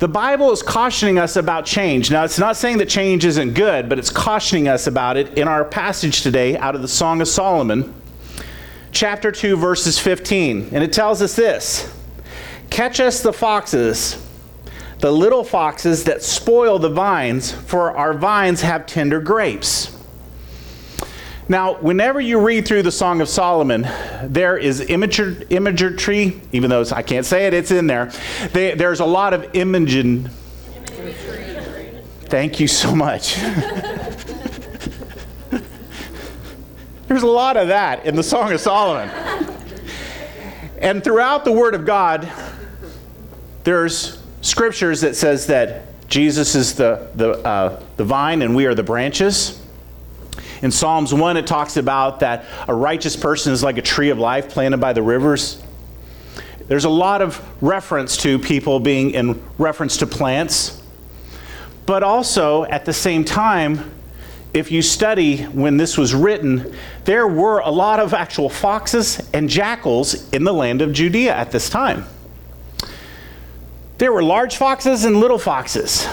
The 0.00 0.08
Bible 0.08 0.52
is 0.52 0.62
cautioning 0.62 1.18
us 1.18 1.36
about 1.36 1.64
change. 1.64 2.10
Now, 2.10 2.24
it's 2.24 2.38
not 2.38 2.58
saying 2.58 2.76
that 2.76 2.90
change 2.90 3.24
isn't 3.24 3.54
good, 3.54 3.88
but 3.88 3.98
it's 3.98 4.10
cautioning 4.10 4.68
us 4.68 4.86
about 4.86 5.16
it 5.16 5.38
in 5.38 5.48
our 5.48 5.64
passage 5.64 6.20
today 6.20 6.58
out 6.58 6.74
of 6.74 6.82
the 6.82 6.88
Song 6.88 7.22
of 7.22 7.28
Solomon, 7.28 7.94
chapter 8.92 9.32
2, 9.32 9.56
verses 9.56 9.98
15. 9.98 10.70
And 10.72 10.84
it 10.84 10.92
tells 10.92 11.22
us 11.22 11.36
this 11.36 11.92
Catch 12.70 13.00
us 13.00 13.22
the 13.22 13.32
foxes, 13.32 14.24
the 15.00 15.10
little 15.10 15.44
foxes 15.44 16.04
that 16.04 16.22
spoil 16.22 16.78
the 16.78 16.90
vines, 16.90 17.52
for 17.52 17.96
our 17.96 18.14
vines 18.14 18.60
have 18.62 18.86
tender 18.86 19.20
grapes. 19.20 19.96
Now, 21.48 21.74
whenever 21.80 22.20
you 22.20 22.38
read 22.38 22.68
through 22.68 22.84
the 22.84 22.92
Song 22.92 23.20
of 23.20 23.28
Solomon, 23.28 23.88
there 24.22 24.56
is 24.56 24.80
imagery, 24.82 25.44
imagery 25.50 26.40
even 26.52 26.70
though 26.70 26.84
I 26.92 27.02
can't 27.02 27.26
say 27.26 27.48
it, 27.48 27.54
it's 27.54 27.72
in 27.72 27.88
there. 27.88 28.12
They, 28.52 28.76
there's 28.76 29.00
a 29.00 29.04
lot 29.04 29.34
of 29.34 29.52
imaging. 29.56 30.28
Thank 32.26 32.60
you 32.60 32.68
so 32.68 32.94
much. 32.94 33.36
there's 37.10 37.24
a 37.24 37.26
lot 37.26 37.56
of 37.56 37.66
that 37.66 38.06
in 38.06 38.14
the 38.14 38.22
Song 38.22 38.52
of 38.52 38.60
Solomon. 38.60 39.10
And 40.78 41.02
throughout 41.02 41.44
the 41.44 41.50
Word 41.50 41.74
of 41.74 41.84
God, 41.84 42.30
there's 43.64 44.22
scriptures 44.42 45.00
that 45.00 45.16
says 45.16 45.48
that 45.48 46.06
Jesus 46.06 46.54
is 46.54 46.76
the, 46.76 47.10
the, 47.16 47.32
uh, 47.44 47.82
the 47.96 48.04
vine 48.04 48.42
and 48.42 48.54
we 48.54 48.64
are 48.66 48.76
the 48.76 48.84
branches. 48.84 49.60
In 50.62 50.70
Psalms 50.70 51.12
1, 51.12 51.36
it 51.36 51.48
talks 51.48 51.76
about 51.76 52.20
that 52.20 52.44
a 52.68 52.74
righteous 52.74 53.16
person 53.16 53.52
is 53.52 53.64
like 53.64 53.76
a 53.76 53.82
tree 53.82 54.10
of 54.10 54.18
life 54.20 54.48
planted 54.48 54.78
by 54.78 54.92
the 54.92 55.02
rivers. 55.02 55.60
There's 56.68 56.84
a 56.84 56.90
lot 56.90 57.22
of 57.22 57.44
reference 57.60 58.18
to 58.18 58.38
people 58.38 58.78
being 58.78 59.10
in 59.10 59.42
reference 59.58 59.96
to 59.96 60.06
plants. 60.06 60.80
But 61.86 62.04
also, 62.04 62.66
at 62.66 62.84
the 62.84 62.92
same 62.92 63.24
time, 63.24 63.90
if 64.52 64.72
you 64.72 64.82
study 64.82 65.44
when 65.44 65.76
this 65.76 65.96
was 65.96 66.14
written, 66.14 66.74
there 67.04 67.26
were 67.26 67.60
a 67.60 67.70
lot 67.70 68.00
of 68.00 68.12
actual 68.12 68.48
foxes 68.48 69.28
and 69.32 69.48
jackals 69.48 70.28
in 70.30 70.44
the 70.44 70.52
land 70.52 70.82
of 70.82 70.92
Judea 70.92 71.34
at 71.34 71.52
this 71.52 71.70
time. 71.70 72.04
There 73.98 74.12
were 74.12 74.22
large 74.22 74.56
foxes 74.56 75.04
and 75.04 75.20
little 75.20 75.38
foxes. 75.38 76.08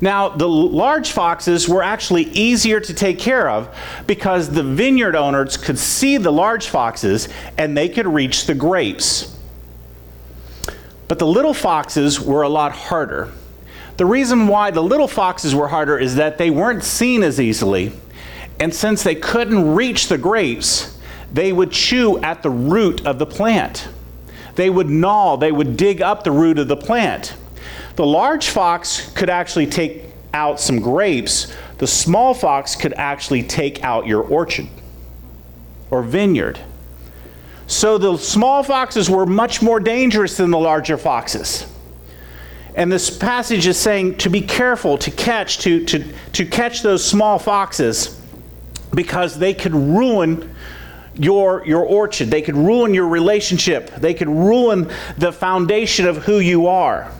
Now, 0.00 0.28
the 0.28 0.48
large 0.48 1.10
foxes 1.10 1.68
were 1.68 1.82
actually 1.82 2.24
easier 2.24 2.78
to 2.78 2.94
take 2.94 3.18
care 3.18 3.50
of 3.50 3.74
because 4.06 4.48
the 4.50 4.62
vineyard 4.62 5.16
owners 5.16 5.56
could 5.56 5.78
see 5.78 6.18
the 6.18 6.30
large 6.30 6.68
foxes 6.68 7.28
and 7.56 7.76
they 7.76 7.88
could 7.88 8.06
reach 8.06 8.46
the 8.46 8.54
grapes. 8.54 9.36
But 11.08 11.18
the 11.18 11.26
little 11.26 11.54
foxes 11.54 12.20
were 12.20 12.42
a 12.42 12.48
lot 12.48 12.72
harder. 12.72 13.32
The 13.98 14.06
reason 14.06 14.46
why 14.46 14.70
the 14.70 14.82
little 14.82 15.08
foxes 15.08 15.56
were 15.56 15.66
harder 15.66 15.98
is 15.98 16.14
that 16.14 16.38
they 16.38 16.50
weren't 16.50 16.84
seen 16.84 17.24
as 17.24 17.40
easily. 17.40 17.92
And 18.60 18.72
since 18.72 19.02
they 19.02 19.16
couldn't 19.16 19.74
reach 19.74 20.06
the 20.06 20.16
grapes, 20.16 20.96
they 21.32 21.52
would 21.52 21.72
chew 21.72 22.16
at 22.20 22.44
the 22.44 22.50
root 22.50 23.04
of 23.04 23.18
the 23.18 23.26
plant. 23.26 23.88
They 24.54 24.70
would 24.70 24.88
gnaw, 24.88 25.36
they 25.36 25.50
would 25.50 25.76
dig 25.76 26.00
up 26.00 26.22
the 26.22 26.30
root 26.30 26.60
of 26.60 26.68
the 26.68 26.76
plant. 26.76 27.34
The 27.96 28.06
large 28.06 28.50
fox 28.50 29.10
could 29.16 29.28
actually 29.28 29.66
take 29.66 30.04
out 30.32 30.60
some 30.60 30.78
grapes. 30.78 31.52
The 31.78 31.88
small 31.88 32.34
fox 32.34 32.76
could 32.76 32.92
actually 32.92 33.42
take 33.42 33.82
out 33.82 34.06
your 34.06 34.22
orchard 34.22 34.68
or 35.90 36.04
vineyard. 36.04 36.60
So 37.66 37.98
the 37.98 38.16
small 38.16 38.62
foxes 38.62 39.10
were 39.10 39.26
much 39.26 39.60
more 39.60 39.80
dangerous 39.80 40.36
than 40.36 40.52
the 40.52 40.58
larger 40.58 40.96
foxes. 40.96 41.66
And 42.78 42.92
this 42.92 43.10
passage 43.10 43.66
is 43.66 43.76
saying 43.76 44.18
to 44.18 44.30
be 44.30 44.40
careful 44.40 44.96
to 44.98 45.10
catch 45.10 45.58
to, 45.58 45.84
to, 45.86 46.04
to 46.34 46.46
catch 46.46 46.80
those 46.80 47.04
small 47.04 47.40
foxes 47.40 48.20
because 48.94 49.36
they 49.36 49.52
could 49.52 49.74
ruin 49.74 50.54
your, 51.16 51.66
your 51.66 51.84
orchard. 51.84 52.28
They 52.28 52.40
could 52.40 52.56
ruin 52.56 52.94
your 52.94 53.08
relationship. 53.08 53.90
They 53.96 54.14
could 54.14 54.28
ruin 54.28 54.92
the 55.16 55.32
foundation 55.32 56.06
of 56.06 56.18
who 56.18 56.38
you 56.38 56.68
are. 56.68 57.10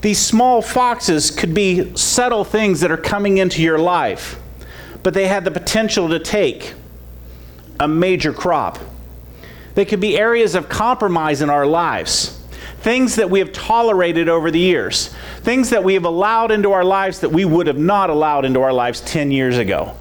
These 0.00 0.18
small 0.18 0.62
foxes 0.62 1.30
could 1.30 1.52
be 1.52 1.94
subtle 1.94 2.42
things 2.42 2.80
that 2.80 2.90
are 2.90 2.96
coming 2.96 3.36
into 3.36 3.62
your 3.62 3.78
life, 3.78 4.40
but 5.02 5.12
they 5.12 5.28
had 5.28 5.44
the 5.44 5.50
potential 5.50 6.08
to 6.08 6.18
take 6.18 6.72
a 7.80 7.86
major 7.86 8.32
crop. 8.32 8.78
They 9.74 9.84
could 9.84 10.00
be 10.00 10.16
areas 10.16 10.54
of 10.54 10.70
compromise 10.70 11.42
in 11.42 11.50
our 11.50 11.66
lives, 11.66 12.42
things 12.84 13.16
that 13.16 13.28
we 13.28 13.40
have 13.40 13.52
tolerated 13.52 14.28
over 14.28 14.50
the 14.50 14.60
years, 14.60 15.08
things 15.40 15.70
that 15.70 15.82
we 15.82 15.94
have 15.94 16.04
allowed 16.04 16.52
into 16.52 16.70
our 16.70 16.84
lives 16.84 17.20
that 17.20 17.30
we 17.30 17.44
would 17.44 17.66
have 17.66 17.78
not 17.78 18.10
allowed 18.10 18.44
into 18.44 18.60
our 18.60 18.72
lives 18.72 19.00
10 19.00 19.32
years 19.32 19.58
ago. 19.58 19.96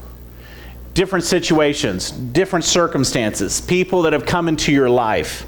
Different 0.94 1.26
situations, 1.26 2.12
different 2.12 2.66
circumstances, 2.66 3.62
people 3.62 4.04
that 4.04 4.14
have 4.14 4.26
come 4.26 4.48
into 4.48 4.72
your 4.72 4.90
life 4.90 5.48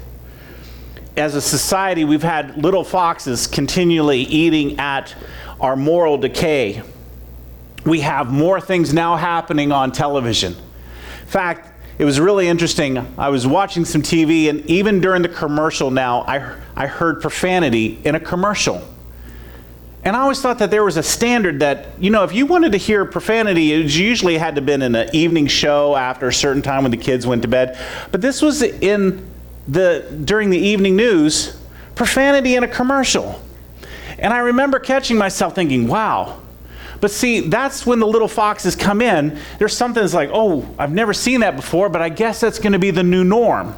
as 1.16 1.34
a 1.34 1.40
society, 1.40 2.04
we've 2.04 2.22
had 2.22 2.62
little 2.62 2.84
foxes 2.84 3.46
continually 3.46 4.20
eating 4.20 4.78
at 4.78 5.14
our 5.60 5.76
moral 5.76 6.18
decay. 6.18 6.82
We 7.84 8.00
have 8.00 8.30
more 8.30 8.60
things 8.60 8.92
now 8.92 9.16
happening 9.16 9.72
on 9.72 9.92
television. 9.92 10.52
In 10.52 11.26
fact, 11.26 11.75
it 11.98 12.04
was 12.04 12.20
really 12.20 12.46
interesting. 12.46 12.98
I 13.16 13.30
was 13.30 13.46
watching 13.46 13.84
some 13.84 14.02
TV, 14.02 14.50
and 14.50 14.64
even 14.66 15.00
during 15.00 15.22
the 15.22 15.28
commercial 15.28 15.90
now, 15.90 16.22
I, 16.22 16.54
I 16.74 16.86
heard 16.86 17.22
profanity 17.22 17.98
in 18.04 18.14
a 18.14 18.20
commercial. 18.20 18.82
And 20.04 20.14
I 20.14 20.20
always 20.20 20.40
thought 20.40 20.58
that 20.58 20.70
there 20.70 20.84
was 20.84 20.96
a 20.96 21.02
standard 21.02 21.60
that, 21.60 22.00
you 22.00 22.10
know, 22.10 22.22
if 22.22 22.32
you 22.32 22.46
wanted 22.46 22.72
to 22.72 22.78
hear 22.78 23.04
profanity, 23.04 23.72
it 23.72 23.92
usually 23.92 24.38
had 24.38 24.54
to 24.54 24.60
have 24.60 24.66
been 24.66 24.82
in 24.82 24.94
an 24.94 25.10
evening 25.12 25.48
show 25.48 25.96
after 25.96 26.28
a 26.28 26.32
certain 26.32 26.62
time 26.62 26.84
when 26.84 26.92
the 26.92 26.96
kids 26.96 27.26
went 27.26 27.42
to 27.42 27.48
bed. 27.48 27.76
But 28.12 28.20
this 28.20 28.40
was 28.40 28.62
in 28.62 29.28
the, 29.66 30.22
during 30.24 30.50
the 30.50 30.58
evening 30.58 30.94
news 30.94 31.60
profanity 31.96 32.54
in 32.54 32.62
a 32.62 32.68
commercial. 32.68 33.42
And 34.18 34.32
I 34.32 34.38
remember 34.38 34.78
catching 34.78 35.16
myself 35.16 35.54
thinking, 35.54 35.88
wow. 35.88 36.40
But 37.00 37.10
see, 37.10 37.40
that's 37.40 37.86
when 37.86 37.98
the 37.98 38.06
little 38.06 38.28
foxes 38.28 38.74
come 38.74 39.02
in. 39.02 39.38
There's 39.58 39.76
something 39.76 40.02
that's 40.02 40.14
like, 40.14 40.30
oh, 40.32 40.66
I've 40.78 40.92
never 40.92 41.12
seen 41.12 41.40
that 41.40 41.56
before, 41.56 41.88
but 41.88 42.02
I 42.02 42.08
guess 42.08 42.40
that's 42.40 42.58
going 42.58 42.72
to 42.72 42.78
be 42.78 42.90
the 42.90 43.02
new 43.02 43.24
norm. 43.24 43.74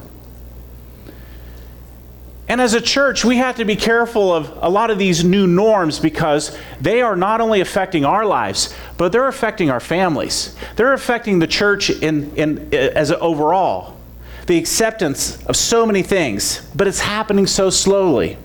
And 2.48 2.62
as 2.62 2.72
a 2.72 2.80
church, 2.80 3.26
we 3.26 3.36
have 3.36 3.56
to 3.56 3.66
be 3.66 3.76
careful 3.76 4.32
of 4.32 4.50
a 4.62 4.70
lot 4.70 4.90
of 4.90 4.98
these 4.98 5.22
new 5.22 5.46
norms 5.46 5.98
because 5.98 6.56
they 6.80 7.02
are 7.02 7.14
not 7.14 7.42
only 7.42 7.60
affecting 7.60 8.06
our 8.06 8.24
lives, 8.24 8.74
but 8.96 9.12
they're 9.12 9.28
affecting 9.28 9.68
our 9.68 9.80
families. 9.80 10.56
They're 10.76 10.94
affecting 10.94 11.40
the 11.40 11.46
church 11.46 11.90
in, 11.90 12.34
in, 12.36 12.70
uh, 12.72 12.76
as 12.76 13.12
overall 13.12 13.98
the 14.46 14.56
acceptance 14.56 15.44
of 15.44 15.56
so 15.56 15.84
many 15.84 16.02
things, 16.02 16.66
but 16.74 16.88
it's 16.88 17.00
happening 17.00 17.46
so 17.46 17.68
slowly. 17.68 18.38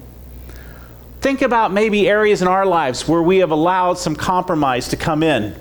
Think 1.24 1.42
about 1.42 1.72
maybe 1.72 2.10
areas 2.10 2.42
in 2.42 2.50
our 2.50 2.65
lives 2.65 3.08
where 3.08 3.22
we 3.22 3.38
have 3.38 3.51
allowed 3.51 3.98
some 3.98 4.13
compromise 4.13 4.89
to 4.89 4.98
come 4.98 5.24
in. 5.24 5.56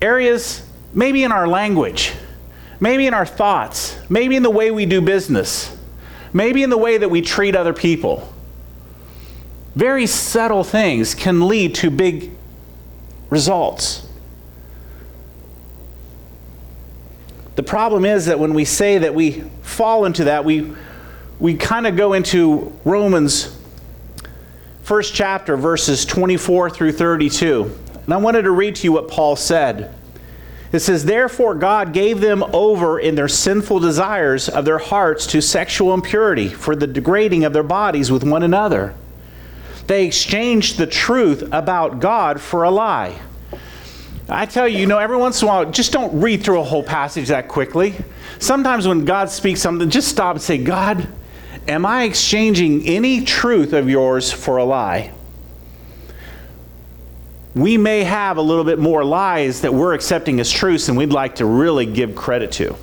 Areas, 0.00 0.66
maybe 0.94 1.24
in 1.24 1.30
our 1.30 1.46
language, 1.46 2.14
maybe 2.80 3.06
in 3.06 3.12
our 3.12 3.26
thoughts, 3.26 3.94
maybe 4.08 4.34
in 4.34 4.42
the 4.42 4.48
way 4.48 4.70
we 4.70 4.86
do 4.86 5.02
business, 5.02 5.76
maybe 6.32 6.62
in 6.62 6.70
the 6.70 6.78
way 6.78 6.96
that 6.96 7.10
we 7.10 7.20
treat 7.20 7.54
other 7.54 7.74
people. 7.74 8.32
Very 9.74 10.06
subtle 10.06 10.64
things 10.64 11.14
can 11.14 11.46
lead 11.46 11.74
to 11.74 11.90
big 11.90 12.30
results. 13.28 14.08
The 17.56 17.62
problem 17.62 18.06
is 18.06 18.24
that 18.24 18.38
when 18.38 18.54
we 18.54 18.64
say 18.64 18.96
that 18.96 19.14
we 19.14 19.42
fall 19.60 20.06
into 20.06 20.24
that, 20.24 20.46
we, 20.46 20.72
we 21.38 21.58
kind 21.58 21.86
of 21.86 21.94
go 21.94 22.14
into 22.14 22.74
Romans 22.86 23.52
first 24.86 25.14
chapter, 25.14 25.56
verses 25.56 26.04
24 26.04 26.70
through 26.70 26.92
32. 26.92 27.76
And 28.04 28.14
I 28.14 28.16
wanted 28.16 28.42
to 28.42 28.52
read 28.52 28.76
to 28.76 28.84
you 28.84 28.92
what 28.92 29.08
Paul 29.08 29.36
said. 29.36 29.94
It 30.72 30.78
says, 30.78 31.04
Therefore, 31.04 31.54
God 31.54 31.92
gave 31.92 32.20
them 32.20 32.42
over 32.54 32.98
in 32.98 33.16
their 33.16 33.28
sinful 33.28 33.80
desires 33.80 34.48
of 34.48 34.64
their 34.64 34.78
hearts 34.78 35.26
to 35.28 35.42
sexual 35.42 35.92
impurity 35.92 36.48
for 36.48 36.74
the 36.74 36.86
degrading 36.86 37.44
of 37.44 37.52
their 37.52 37.62
bodies 37.62 38.10
with 38.10 38.22
one 38.22 38.42
another. 38.42 38.94
They 39.88 40.06
exchanged 40.06 40.78
the 40.78 40.86
truth 40.86 41.42
about 41.52 42.00
God 42.00 42.40
for 42.40 42.62
a 42.62 42.70
lie 42.70 43.20
I 44.28 44.44
tell 44.44 44.66
you, 44.66 44.78
you 44.78 44.86
know, 44.86 44.98
every 44.98 45.16
once 45.16 45.40
in 45.40 45.46
a 45.46 45.50
while, 45.50 45.70
just 45.70 45.92
don't 45.92 46.20
read 46.20 46.42
through 46.42 46.58
a 46.58 46.64
whole 46.64 46.82
passage 46.82 47.28
that 47.28 47.46
quickly. 47.46 47.94
Sometimes 48.40 48.88
when 48.88 49.04
God 49.04 49.30
speaks 49.30 49.60
something, 49.60 49.88
just 49.88 50.08
stop 50.08 50.34
and 50.34 50.42
say, 50.42 50.58
God, 50.58 51.06
am 51.68 51.86
I 51.86 52.04
exchanging 52.04 52.86
any 52.86 53.24
truth 53.24 53.72
of 53.72 53.88
yours 53.88 54.32
for 54.32 54.56
a 54.56 54.64
lie? 54.64 55.12
We 57.54 57.78
may 57.78 58.04
have 58.04 58.36
a 58.36 58.42
little 58.42 58.64
bit 58.64 58.78
more 58.78 59.04
lies 59.04 59.62
that 59.62 59.72
we're 59.72 59.94
accepting 59.94 60.40
as 60.40 60.50
truths 60.50 60.88
and 60.88 60.98
we'd 60.98 61.12
like 61.12 61.36
to 61.36 61.46
really 61.46 61.86
give 61.86 62.14
credit 62.14 62.52
to. 62.52 62.76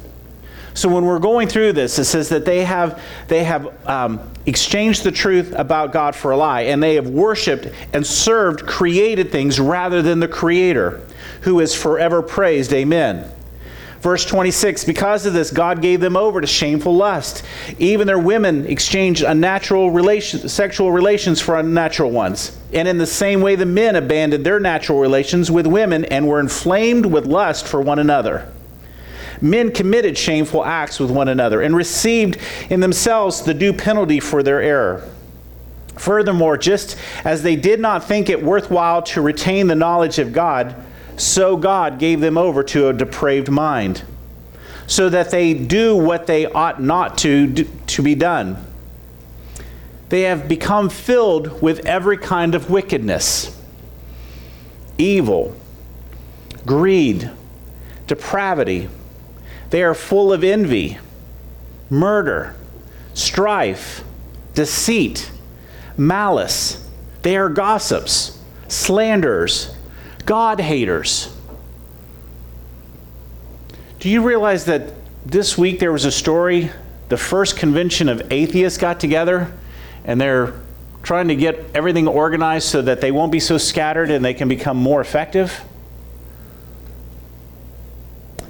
So 0.73 0.89
when 0.89 1.05
we're 1.05 1.19
going 1.19 1.47
through 1.47 1.73
this, 1.73 1.99
it 1.99 2.05
says 2.05 2.29
that 2.29 2.45
they 2.45 2.63
have 2.63 2.99
they 3.27 3.43
have 3.43 3.87
um, 3.87 4.19
exchanged 4.45 5.03
the 5.03 5.11
truth 5.11 5.53
about 5.55 5.91
God 5.91 6.15
for 6.15 6.31
a 6.31 6.37
lie, 6.37 6.61
and 6.61 6.81
they 6.81 6.95
have 6.95 7.07
worshipped 7.07 7.67
and 7.93 8.05
served 8.05 8.65
created 8.65 9.31
things 9.31 9.59
rather 9.59 10.01
than 10.01 10.19
the 10.19 10.27
Creator, 10.27 11.01
who 11.41 11.59
is 11.59 11.75
forever 11.75 12.23
praised. 12.23 12.73
Amen. 12.73 13.29
Verse 14.03 14.25
26 14.25 14.83
Because 14.83 15.25
of 15.25 15.31
this, 15.31 15.49
God 15.49 15.81
gave 15.81 16.01
them 16.01 16.17
over 16.17 16.41
to 16.41 16.45
shameful 16.45 16.93
lust. 16.93 17.43
Even 17.79 18.05
their 18.05 18.19
women 18.19 18.67
exchanged 18.67 19.23
unnatural 19.23 19.89
sexual 20.49 20.91
relations 20.91 21.39
for 21.39 21.57
unnatural 21.57 22.11
ones. 22.11 22.55
And 22.73 22.85
in 22.85 22.97
the 22.97 23.07
same 23.07 23.39
way, 23.39 23.55
the 23.55 23.65
men 23.65 23.95
abandoned 23.95 24.45
their 24.45 24.59
natural 24.59 24.99
relations 24.99 25.49
with 25.49 25.65
women 25.65 26.03
and 26.03 26.27
were 26.27 26.41
inflamed 26.41 27.05
with 27.05 27.25
lust 27.25 27.65
for 27.65 27.79
one 27.79 27.97
another. 27.97 28.51
Men 29.39 29.71
committed 29.71 30.17
shameful 30.17 30.65
acts 30.65 30.99
with 30.99 31.09
one 31.09 31.29
another 31.29 31.61
and 31.61 31.73
received 31.73 32.37
in 32.69 32.81
themselves 32.81 33.43
the 33.43 33.53
due 33.53 33.71
penalty 33.71 34.19
for 34.19 34.43
their 34.43 34.61
error. 34.61 35.09
Furthermore, 35.95 36.57
just 36.57 36.97
as 37.23 37.41
they 37.41 37.55
did 37.55 37.79
not 37.79 38.03
think 38.03 38.29
it 38.29 38.43
worthwhile 38.43 39.01
to 39.03 39.21
retain 39.21 39.67
the 39.67 39.75
knowledge 39.75 40.19
of 40.19 40.33
God, 40.33 40.75
so 41.17 41.57
God 41.57 41.99
gave 41.99 42.19
them 42.19 42.37
over 42.37 42.63
to 42.63 42.89
a 42.89 42.93
depraved 42.93 43.49
mind, 43.49 44.03
so 44.87 45.09
that 45.09 45.31
they 45.31 45.53
do 45.53 45.95
what 45.95 46.27
they 46.27 46.45
ought 46.45 46.81
not 46.81 47.17
to, 47.19 47.63
to 47.63 48.01
be 48.01 48.15
done. 48.15 48.65
They 50.09 50.21
have 50.23 50.47
become 50.47 50.89
filled 50.89 51.61
with 51.61 51.85
every 51.85 52.17
kind 52.17 52.53
of 52.53 52.69
wickedness, 52.69 53.59
evil, 54.97 55.55
greed, 56.65 57.31
depravity. 58.07 58.89
They 59.69 59.81
are 59.81 59.95
full 59.95 60.31
of 60.31 60.43
envy, 60.43 60.99
murder, 61.89 62.55
strife, 63.13 64.03
deceit, 64.53 65.31
malice. 65.97 66.87
They 67.23 67.37
are 67.37 67.49
gossips, 67.49 68.39
slanderers 68.67 69.72
God 70.25 70.59
haters. 70.59 71.35
Do 73.99 74.09
you 74.09 74.21
realize 74.21 74.65
that 74.65 74.93
this 75.25 75.57
week 75.57 75.79
there 75.79 75.91
was 75.91 76.05
a 76.05 76.11
story? 76.11 76.71
The 77.09 77.17
first 77.17 77.57
convention 77.57 78.09
of 78.09 78.31
atheists 78.31 78.77
got 78.77 78.99
together 78.99 79.51
and 80.05 80.19
they're 80.19 80.53
trying 81.03 81.27
to 81.27 81.35
get 81.35 81.63
everything 81.73 82.07
organized 82.07 82.67
so 82.67 82.81
that 82.81 83.01
they 83.01 83.11
won't 83.11 83.31
be 83.31 83.39
so 83.39 83.57
scattered 83.57 84.09
and 84.09 84.23
they 84.23 84.33
can 84.33 84.47
become 84.47 84.77
more 84.77 85.01
effective. 85.01 85.63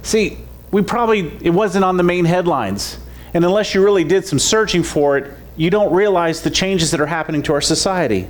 See, 0.02 0.38
we 0.70 0.82
probably, 0.82 1.32
it 1.40 1.50
wasn't 1.50 1.84
on 1.84 1.96
the 1.96 2.02
main 2.02 2.24
headlines. 2.24 2.98
And 3.32 3.44
unless 3.44 3.74
you 3.74 3.82
really 3.82 4.04
did 4.04 4.26
some 4.26 4.38
searching 4.38 4.82
for 4.82 5.18
it, 5.18 5.32
you 5.56 5.70
don't 5.70 5.92
realize 5.92 6.42
the 6.42 6.50
changes 6.50 6.90
that 6.92 7.00
are 7.00 7.06
happening 7.06 7.42
to 7.44 7.52
our 7.52 7.60
society. 7.60 8.28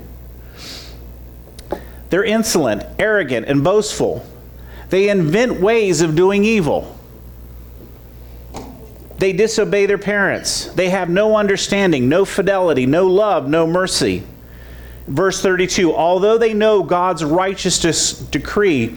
They're 2.14 2.22
insolent, 2.22 2.84
arrogant, 2.96 3.46
and 3.48 3.64
boastful. 3.64 4.24
They 4.88 5.08
invent 5.08 5.60
ways 5.60 6.00
of 6.00 6.14
doing 6.14 6.44
evil. 6.44 6.96
They 9.18 9.32
disobey 9.32 9.86
their 9.86 9.98
parents. 9.98 10.66
They 10.66 10.90
have 10.90 11.10
no 11.10 11.36
understanding, 11.36 12.08
no 12.08 12.24
fidelity, 12.24 12.86
no 12.86 13.08
love, 13.08 13.48
no 13.48 13.66
mercy. 13.66 14.22
Verse 15.08 15.42
32 15.42 15.92
Although 15.92 16.38
they 16.38 16.54
know 16.54 16.84
God's 16.84 17.24
righteous 17.24 18.20
decree 18.30 18.94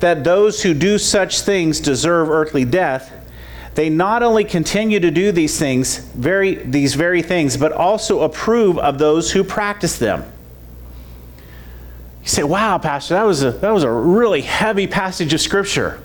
that 0.00 0.24
those 0.24 0.62
who 0.62 0.72
do 0.72 0.96
such 0.96 1.42
things 1.42 1.80
deserve 1.80 2.30
earthly 2.30 2.64
death, 2.64 3.12
they 3.74 3.90
not 3.90 4.22
only 4.22 4.44
continue 4.44 5.00
to 5.00 5.10
do 5.10 5.32
these 5.32 5.58
things, 5.58 5.98
very, 5.98 6.54
these 6.54 6.94
very 6.94 7.20
things, 7.20 7.58
but 7.58 7.72
also 7.72 8.22
approve 8.22 8.78
of 8.78 8.96
those 8.96 9.32
who 9.32 9.44
practice 9.44 9.98
them. 9.98 10.24
You 12.24 12.30
say, 12.30 12.42
wow, 12.42 12.78
Pastor, 12.78 13.14
that 13.14 13.24
was 13.24 13.42
a, 13.42 13.50
that 13.50 13.70
was 13.70 13.82
a 13.82 13.90
really 13.90 14.40
heavy 14.40 14.86
passage 14.86 15.34
of 15.34 15.42
Scripture. 15.42 16.00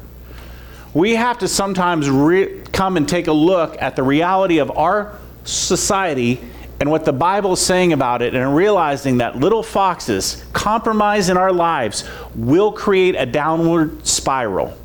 We 0.94 1.16
have 1.16 1.38
to 1.38 1.48
sometimes 1.48 2.10
re- 2.10 2.62
come 2.74 2.98
and 2.98 3.08
take 3.08 3.28
a 3.28 3.32
look 3.32 3.82
at 3.82 3.96
the 3.96 4.04
reality 4.04 4.58
of 4.58 4.70
our 4.78 5.18
society 5.46 6.42
and 6.82 6.92
what 6.92 7.06
the 7.06 7.14
Bible 7.14 7.54
is 7.54 7.62
saying 7.62 7.94
about 7.94 8.22
it, 8.22 8.36
and 8.36 8.54
realizing 8.54 9.20
that 9.20 9.38
little 9.38 9.64
foxes, 9.64 10.44
compromise 10.52 11.30
in 11.30 11.38
our 11.38 11.54
lives, 11.54 12.04
will 12.36 12.74
create 12.74 13.16
a 13.16 13.26
downward 13.26 14.06
spiral. 14.06 14.78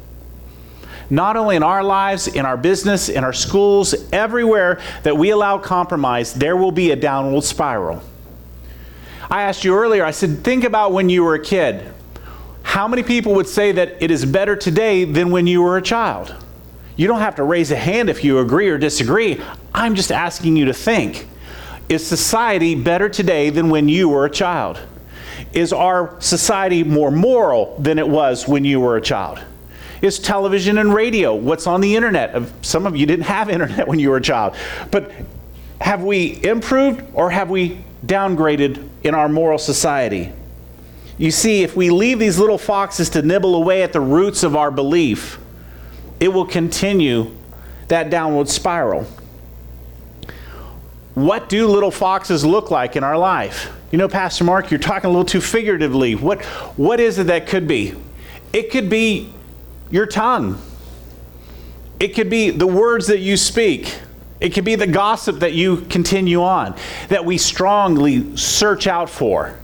Not 1.10 1.36
only 1.36 1.56
in 1.56 1.64
our 1.64 1.82
lives, 1.82 2.28
in 2.28 2.46
our 2.46 2.56
business, 2.56 3.08
in 3.08 3.24
our 3.24 3.32
schools, 3.32 3.94
everywhere 4.12 4.80
that 5.02 5.16
we 5.16 5.30
allow 5.30 5.58
compromise, 5.58 6.32
there 6.32 6.56
will 6.56 6.72
be 6.72 6.92
a 6.92 6.96
downward 6.96 7.42
spiral. 7.42 8.02
I 9.30 9.42
asked 9.42 9.64
you 9.64 9.74
earlier, 9.74 10.04
I 10.04 10.10
said, 10.10 10.44
think 10.44 10.64
about 10.64 10.92
when 10.92 11.08
you 11.08 11.24
were 11.24 11.34
a 11.34 11.42
kid. 11.42 11.92
How 12.62 12.88
many 12.88 13.02
people 13.02 13.34
would 13.34 13.46
say 13.46 13.72
that 13.72 14.02
it 14.02 14.10
is 14.10 14.24
better 14.24 14.56
today 14.56 15.04
than 15.04 15.30
when 15.30 15.46
you 15.46 15.62
were 15.62 15.76
a 15.76 15.82
child? 15.82 16.34
You 16.96 17.06
don't 17.06 17.20
have 17.20 17.36
to 17.36 17.42
raise 17.42 17.70
a 17.70 17.76
hand 17.76 18.08
if 18.08 18.24
you 18.24 18.38
agree 18.38 18.68
or 18.68 18.78
disagree. 18.78 19.40
I'm 19.74 19.94
just 19.94 20.12
asking 20.12 20.56
you 20.56 20.66
to 20.66 20.74
think. 20.74 21.28
Is 21.88 22.06
society 22.06 22.74
better 22.74 23.08
today 23.08 23.50
than 23.50 23.68
when 23.68 23.88
you 23.88 24.08
were 24.08 24.24
a 24.24 24.30
child? 24.30 24.80
Is 25.52 25.72
our 25.72 26.20
society 26.20 26.82
more 26.82 27.10
moral 27.10 27.76
than 27.78 27.98
it 27.98 28.08
was 28.08 28.48
when 28.48 28.64
you 28.64 28.80
were 28.80 28.96
a 28.96 29.00
child? 29.00 29.40
Is 30.02 30.18
television 30.18 30.78
and 30.78 30.92
radio, 30.92 31.34
what's 31.34 31.66
on 31.66 31.80
the 31.80 31.96
internet? 31.96 32.34
Uh, 32.34 32.44
some 32.62 32.86
of 32.86 32.96
you 32.96 33.06
didn't 33.06 33.24
have 33.24 33.48
internet 33.50 33.86
when 33.86 33.98
you 33.98 34.10
were 34.10 34.16
a 34.16 34.22
child. 34.22 34.54
But 34.90 35.12
have 35.80 36.02
we 36.02 36.42
improved 36.44 37.02
or 37.14 37.30
have 37.30 37.50
we 37.50 37.84
downgraded 38.06 38.88
in 39.02 39.14
our 39.14 39.28
moral 39.28 39.58
society. 39.58 40.32
You 41.16 41.30
see, 41.30 41.62
if 41.62 41.76
we 41.76 41.90
leave 41.90 42.18
these 42.18 42.38
little 42.38 42.58
foxes 42.58 43.10
to 43.10 43.22
nibble 43.22 43.54
away 43.54 43.82
at 43.82 43.92
the 43.92 44.00
roots 44.00 44.42
of 44.42 44.56
our 44.56 44.70
belief, 44.70 45.38
it 46.18 46.28
will 46.28 46.46
continue 46.46 47.30
that 47.88 48.10
downward 48.10 48.48
spiral. 48.48 49.06
What 51.14 51.48
do 51.48 51.68
little 51.68 51.92
foxes 51.92 52.44
look 52.44 52.70
like 52.70 52.96
in 52.96 53.04
our 53.04 53.16
life? 53.16 53.72
You 53.92 53.98
know, 53.98 54.08
Pastor 54.08 54.42
Mark, 54.42 54.72
you're 54.72 54.80
talking 54.80 55.06
a 55.06 55.10
little 55.10 55.24
too 55.24 55.40
figuratively. 55.40 56.16
What, 56.16 56.44
what 56.76 56.98
is 56.98 57.20
it 57.20 57.28
that 57.28 57.46
could 57.46 57.68
be? 57.68 57.94
It 58.52 58.72
could 58.72 58.90
be 58.90 59.32
your 59.90 60.06
tongue, 60.06 60.60
it 62.00 62.08
could 62.08 62.28
be 62.28 62.50
the 62.50 62.66
words 62.66 63.06
that 63.06 63.20
you 63.20 63.36
speak. 63.36 63.94
It 64.44 64.52
could 64.52 64.66
be 64.66 64.74
the 64.74 64.86
gossip 64.86 65.38
that 65.38 65.54
you 65.54 65.78
continue 65.78 66.42
on, 66.42 66.76
that 67.08 67.24
we 67.24 67.38
strongly 67.38 68.36
search 68.36 68.86
out 68.86 69.08
for. 69.08 69.58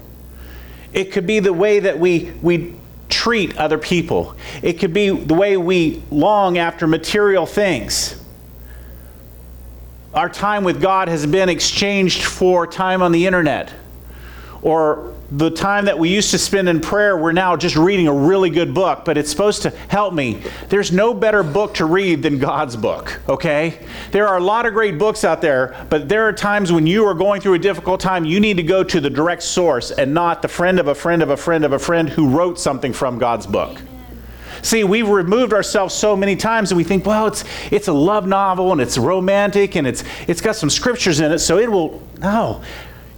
It 0.95 1.13
could 1.13 1.27
be 1.27 1.39
the 1.39 1.53
way 1.53 1.81
that 1.81 1.99
we, 1.99 2.33
we 2.41 2.75
treat 3.11 3.59
other 3.59 3.77
people. 3.77 4.37
It 4.63 4.79
could 4.79 4.95
be 4.95 5.11
the 5.11 5.35
way 5.35 5.59
we 5.59 6.03
long 6.11 6.57
after 6.57 6.87
material 6.87 7.45
things. 7.45 8.25
Our 10.15 10.31
time 10.31 10.65
with 10.65 10.81
God 10.81 11.09
has 11.09 11.27
been 11.27 11.51
exchanged 11.51 12.23
for 12.23 12.67
time 12.67 13.03
on 13.03 13.13
the 13.13 13.27
internet 13.27 13.71
or 14.63 15.15
the 15.31 15.51
time 15.51 15.85
that 15.85 15.99
we 15.99 16.09
used 16.09 16.33
to 16.33 16.39
spend 16.39 16.69
in 16.69 16.81
prayer, 16.81 17.17
we're 17.17 17.33
now 17.33 17.57
just 17.57 17.77
reading 17.77 18.09
a 18.09 18.13
really 18.13 18.51
good 18.51 18.75
book, 18.75 19.05
but 19.05 19.17
it's 19.17 19.31
supposed 19.31 19.63
to 19.63 19.71
help 19.89 20.13
me. 20.13 20.43
There's 20.69 20.93
no 20.93 21.15
better 21.15 21.43
book 21.43 21.75
to 21.75 21.85
read 21.85 22.23
than 22.23 22.39
God's 22.39 22.77
book, 22.77 23.21
okay? 23.29 23.79
There 24.11 24.27
are 24.27 24.37
a 24.37 24.43
lot 24.43 24.67
of 24.67 24.75
great 24.75 24.99
books 24.99 25.25
out 25.25 25.41
there, 25.41 25.87
but 25.89 26.09
there 26.09 26.27
are 26.27 26.33
times 26.33 26.73
when 26.73 26.87
you 26.87 27.05
are 27.07 27.15
going 27.15 27.41
through 27.41 27.55
a 27.55 27.59
difficult 27.59 28.01
time, 28.01 28.25
you 28.25 28.41
need 28.41 28.57
to 28.57 28.63
go 28.63 28.83
to 28.83 29.01
the 29.01 29.11
direct 29.11 29.43
source 29.43 29.93
and 29.93 30.13
not 30.13 30.43
the 30.43 30.49
friend 30.49 30.81
of 30.81 30.89
a 30.89 30.95
friend 30.95 31.23
of 31.23 31.31
a 31.31 31.37
friend 31.37 31.65
of 31.65 31.73
a 31.73 31.79
friend 31.79 32.09
who 32.09 32.29
wrote 32.29 32.59
something 32.59 32.93
from 32.93 33.19
God's 33.19 33.47
book. 33.47 33.81
See, 34.63 34.85
we've 34.85 35.09
removed 35.09 35.53
ourselves 35.55 35.95
so 35.95 36.17
many 36.17 36.37
times 36.37 36.71
and 36.71 36.77
we 36.77 36.85
think, 36.85 37.07
well, 37.07 37.27
it's, 37.27 37.45
it's 37.71 37.89
a 37.89 37.93
love 37.93 38.27
novel 38.27 38.73
and 38.73 38.81
it's 38.81 38.99
romantic 38.99 39.75
and 39.75 39.87
it's, 39.87 40.05
it's 40.29 40.43
got 40.43 40.57
some 40.57 40.69
scriptures 40.69 41.21
in 41.21 41.33
it, 41.33 41.39
so 41.39 41.59
it 41.59 41.71
will. 41.71 42.03
No. 42.19 42.63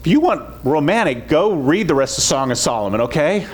If 0.02 0.08
you 0.08 0.18
want 0.18 0.64
romantic, 0.64 1.28
go 1.28 1.52
read 1.52 1.86
the 1.86 1.94
rest 1.94 2.18
of 2.18 2.24
Song 2.24 2.50
of 2.50 2.58
Solomon, 2.58 3.02
okay? 3.02 3.46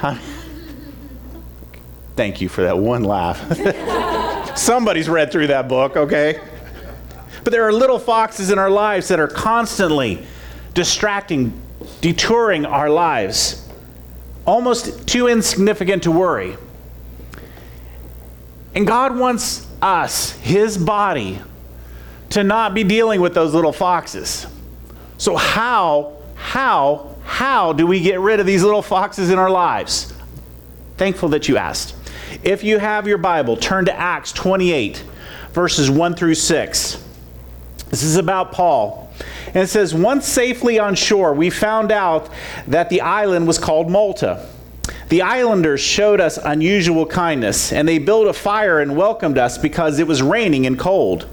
Thank 2.17 2.41
you 2.41 2.49
for 2.49 2.63
that 2.63 2.79
one 2.79 3.05
laugh. 3.05 4.57
Somebody's 4.57 5.11
read 5.11 5.31
through 5.31 5.49
that 5.49 5.69
book, 5.69 5.99
okay? 5.99 6.41
But 7.45 7.53
there 7.53 7.69
are 7.69 7.73
little 7.73 7.99
foxes 7.99 8.51
in 8.51 8.59
our 8.59 8.71
lives 8.71 9.09
that 9.09 9.21
are 9.21 9.29
constantly 9.29 10.27
distracting, 10.73 11.53
detouring 12.01 12.65
our 12.65 12.89
lives, 12.89 13.69
almost 14.47 15.07
too 15.07 15.29
insignificant 15.29 16.05
to 16.05 16.11
worry. 16.11 16.57
And 18.75 18.87
God 18.87 19.19
wants 19.19 19.67
us, 19.83 20.31
His 20.31 20.79
body, 20.79 21.41
to 22.31 22.43
not 22.43 22.73
be 22.73 22.85
dealing 22.85 23.21
with 23.21 23.35
those 23.35 23.53
little 23.53 23.71
foxes. 23.73 24.47
So, 25.19 25.37
how 25.37 26.18
how, 26.39 27.15
how 27.25 27.73
do 27.73 27.87
we 27.87 28.01
get 28.01 28.21
rid 28.21 28.41
of 28.41 28.47
these 28.47 28.63
little 28.63 28.81
foxes 28.81 29.31
in 29.31 29.39
our 29.39 29.51
lives? 29.51 30.15
Thankful 30.97 31.29
that 31.31 31.49
you 31.49 31.59
asked. 31.59 31.95
If 32.43 32.65
you 32.65 32.79
have 32.79 33.07
your 33.07 33.19
Bible, 33.19 33.57
turn 33.57 33.85
to 33.87 33.95
Acts 33.95 34.33
28, 34.33 35.05
verses 35.53 35.91
1 35.91 36.15
through 36.15 36.37
6. 36.37 37.05
This 37.91 38.03
is 38.03 38.17
about 38.17 38.53
Paul. 38.53 39.13
And 39.49 39.57
it 39.57 39.69
says, 39.69 39.95
Once 39.95 40.27
safely 40.27 40.79
on 40.79 40.95
shore, 40.95 41.35
we 41.35 41.51
found 41.51 41.91
out 41.91 42.31
that 42.67 42.89
the 42.89 43.01
island 43.01 43.47
was 43.47 43.59
called 43.59 43.91
Malta. 43.91 44.49
The 45.09 45.23
islanders 45.23 45.81
showed 45.81 46.21
us 46.21 46.39
unusual 46.39 47.07
kindness, 47.07 47.73
and 47.73 47.89
they 47.89 47.99
built 47.99 48.29
a 48.29 48.33
fire 48.33 48.81
and 48.81 48.97
welcomed 48.97 49.39
us 49.39 49.59
because 49.59 49.99
it 49.99 50.07
was 50.07 50.23
raining 50.23 50.67
and 50.67 50.79
cold. 50.79 51.27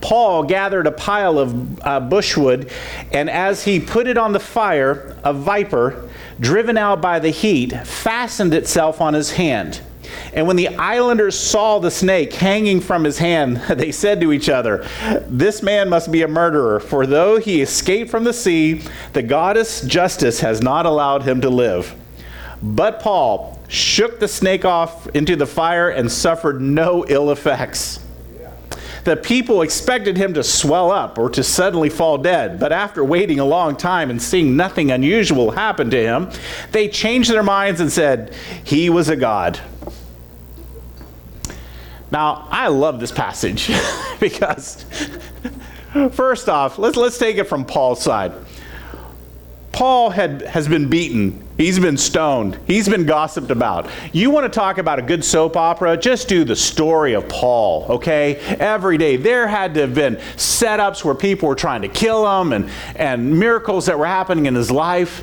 Paul 0.00 0.44
gathered 0.44 0.86
a 0.86 0.92
pile 0.92 1.38
of 1.38 1.80
uh, 1.80 2.00
bushwood, 2.00 2.70
and 3.12 3.28
as 3.28 3.64
he 3.64 3.80
put 3.80 4.06
it 4.06 4.16
on 4.16 4.32
the 4.32 4.40
fire, 4.40 5.16
a 5.24 5.32
viper, 5.32 6.08
driven 6.40 6.76
out 6.76 7.00
by 7.00 7.18
the 7.18 7.30
heat, 7.30 7.72
fastened 7.86 8.54
itself 8.54 9.00
on 9.00 9.14
his 9.14 9.32
hand. 9.32 9.80
And 10.32 10.46
when 10.46 10.56
the 10.56 10.68
islanders 10.68 11.38
saw 11.38 11.78
the 11.78 11.90
snake 11.90 12.32
hanging 12.32 12.80
from 12.80 13.04
his 13.04 13.18
hand, 13.18 13.56
they 13.68 13.92
said 13.92 14.20
to 14.20 14.32
each 14.32 14.48
other, 14.48 14.86
This 15.26 15.62
man 15.62 15.88
must 15.88 16.10
be 16.12 16.22
a 16.22 16.28
murderer, 16.28 16.80
for 16.80 17.06
though 17.06 17.38
he 17.38 17.62
escaped 17.62 18.10
from 18.10 18.24
the 18.24 18.32
sea, 18.32 18.82
the 19.12 19.22
goddess 19.22 19.82
Justice 19.82 20.40
has 20.40 20.62
not 20.62 20.86
allowed 20.86 21.22
him 21.22 21.40
to 21.40 21.50
live. 21.50 21.94
But 22.62 23.00
Paul 23.00 23.58
shook 23.68 24.18
the 24.18 24.28
snake 24.28 24.64
off 24.64 25.06
into 25.08 25.36
the 25.36 25.46
fire 25.46 25.90
and 25.90 26.10
suffered 26.10 26.60
no 26.60 27.04
ill 27.08 27.30
effects. 27.30 28.00
The 29.08 29.16
people 29.16 29.62
expected 29.62 30.18
him 30.18 30.34
to 30.34 30.44
swell 30.44 30.90
up 30.90 31.16
or 31.16 31.30
to 31.30 31.42
suddenly 31.42 31.88
fall 31.88 32.18
dead, 32.18 32.60
but 32.60 32.72
after 32.72 33.02
waiting 33.02 33.40
a 33.40 33.44
long 33.46 33.74
time 33.74 34.10
and 34.10 34.20
seeing 34.20 34.54
nothing 34.54 34.90
unusual 34.90 35.50
happen 35.50 35.88
to 35.88 35.96
him, 35.96 36.30
they 36.72 36.88
changed 36.88 37.30
their 37.30 37.42
minds 37.42 37.80
and 37.80 37.90
said, 37.90 38.34
He 38.64 38.90
was 38.90 39.08
a 39.08 39.16
god. 39.16 39.58
Now, 42.10 42.46
I 42.50 42.68
love 42.68 43.00
this 43.00 43.10
passage 43.10 43.70
because, 44.20 44.84
first 46.12 46.50
off, 46.50 46.78
let's, 46.78 46.98
let's 46.98 47.16
take 47.16 47.38
it 47.38 47.44
from 47.44 47.64
Paul's 47.64 48.02
side. 48.02 48.34
Paul 49.78 50.10
had, 50.10 50.42
has 50.42 50.66
been 50.66 50.90
beaten. 50.90 51.40
He's 51.56 51.78
been 51.78 51.96
stoned. 51.96 52.58
He's 52.66 52.88
been 52.88 53.06
gossiped 53.06 53.52
about. 53.52 53.88
You 54.12 54.28
want 54.32 54.42
to 54.42 54.48
talk 54.48 54.78
about 54.78 54.98
a 54.98 55.02
good 55.02 55.24
soap 55.24 55.56
opera? 55.56 55.96
Just 55.96 56.26
do 56.26 56.42
the 56.42 56.56
story 56.56 57.12
of 57.12 57.28
Paul, 57.28 57.86
okay? 57.88 58.38
Every 58.58 58.98
day. 58.98 59.16
There 59.16 59.46
had 59.46 59.74
to 59.74 59.82
have 59.82 59.94
been 59.94 60.16
setups 60.34 61.04
where 61.04 61.14
people 61.14 61.48
were 61.48 61.54
trying 61.54 61.82
to 61.82 61.88
kill 61.88 62.40
him 62.40 62.52
and, 62.52 62.68
and 62.96 63.38
miracles 63.38 63.86
that 63.86 63.96
were 63.96 64.06
happening 64.08 64.46
in 64.46 64.56
his 64.56 64.68
life. 64.68 65.22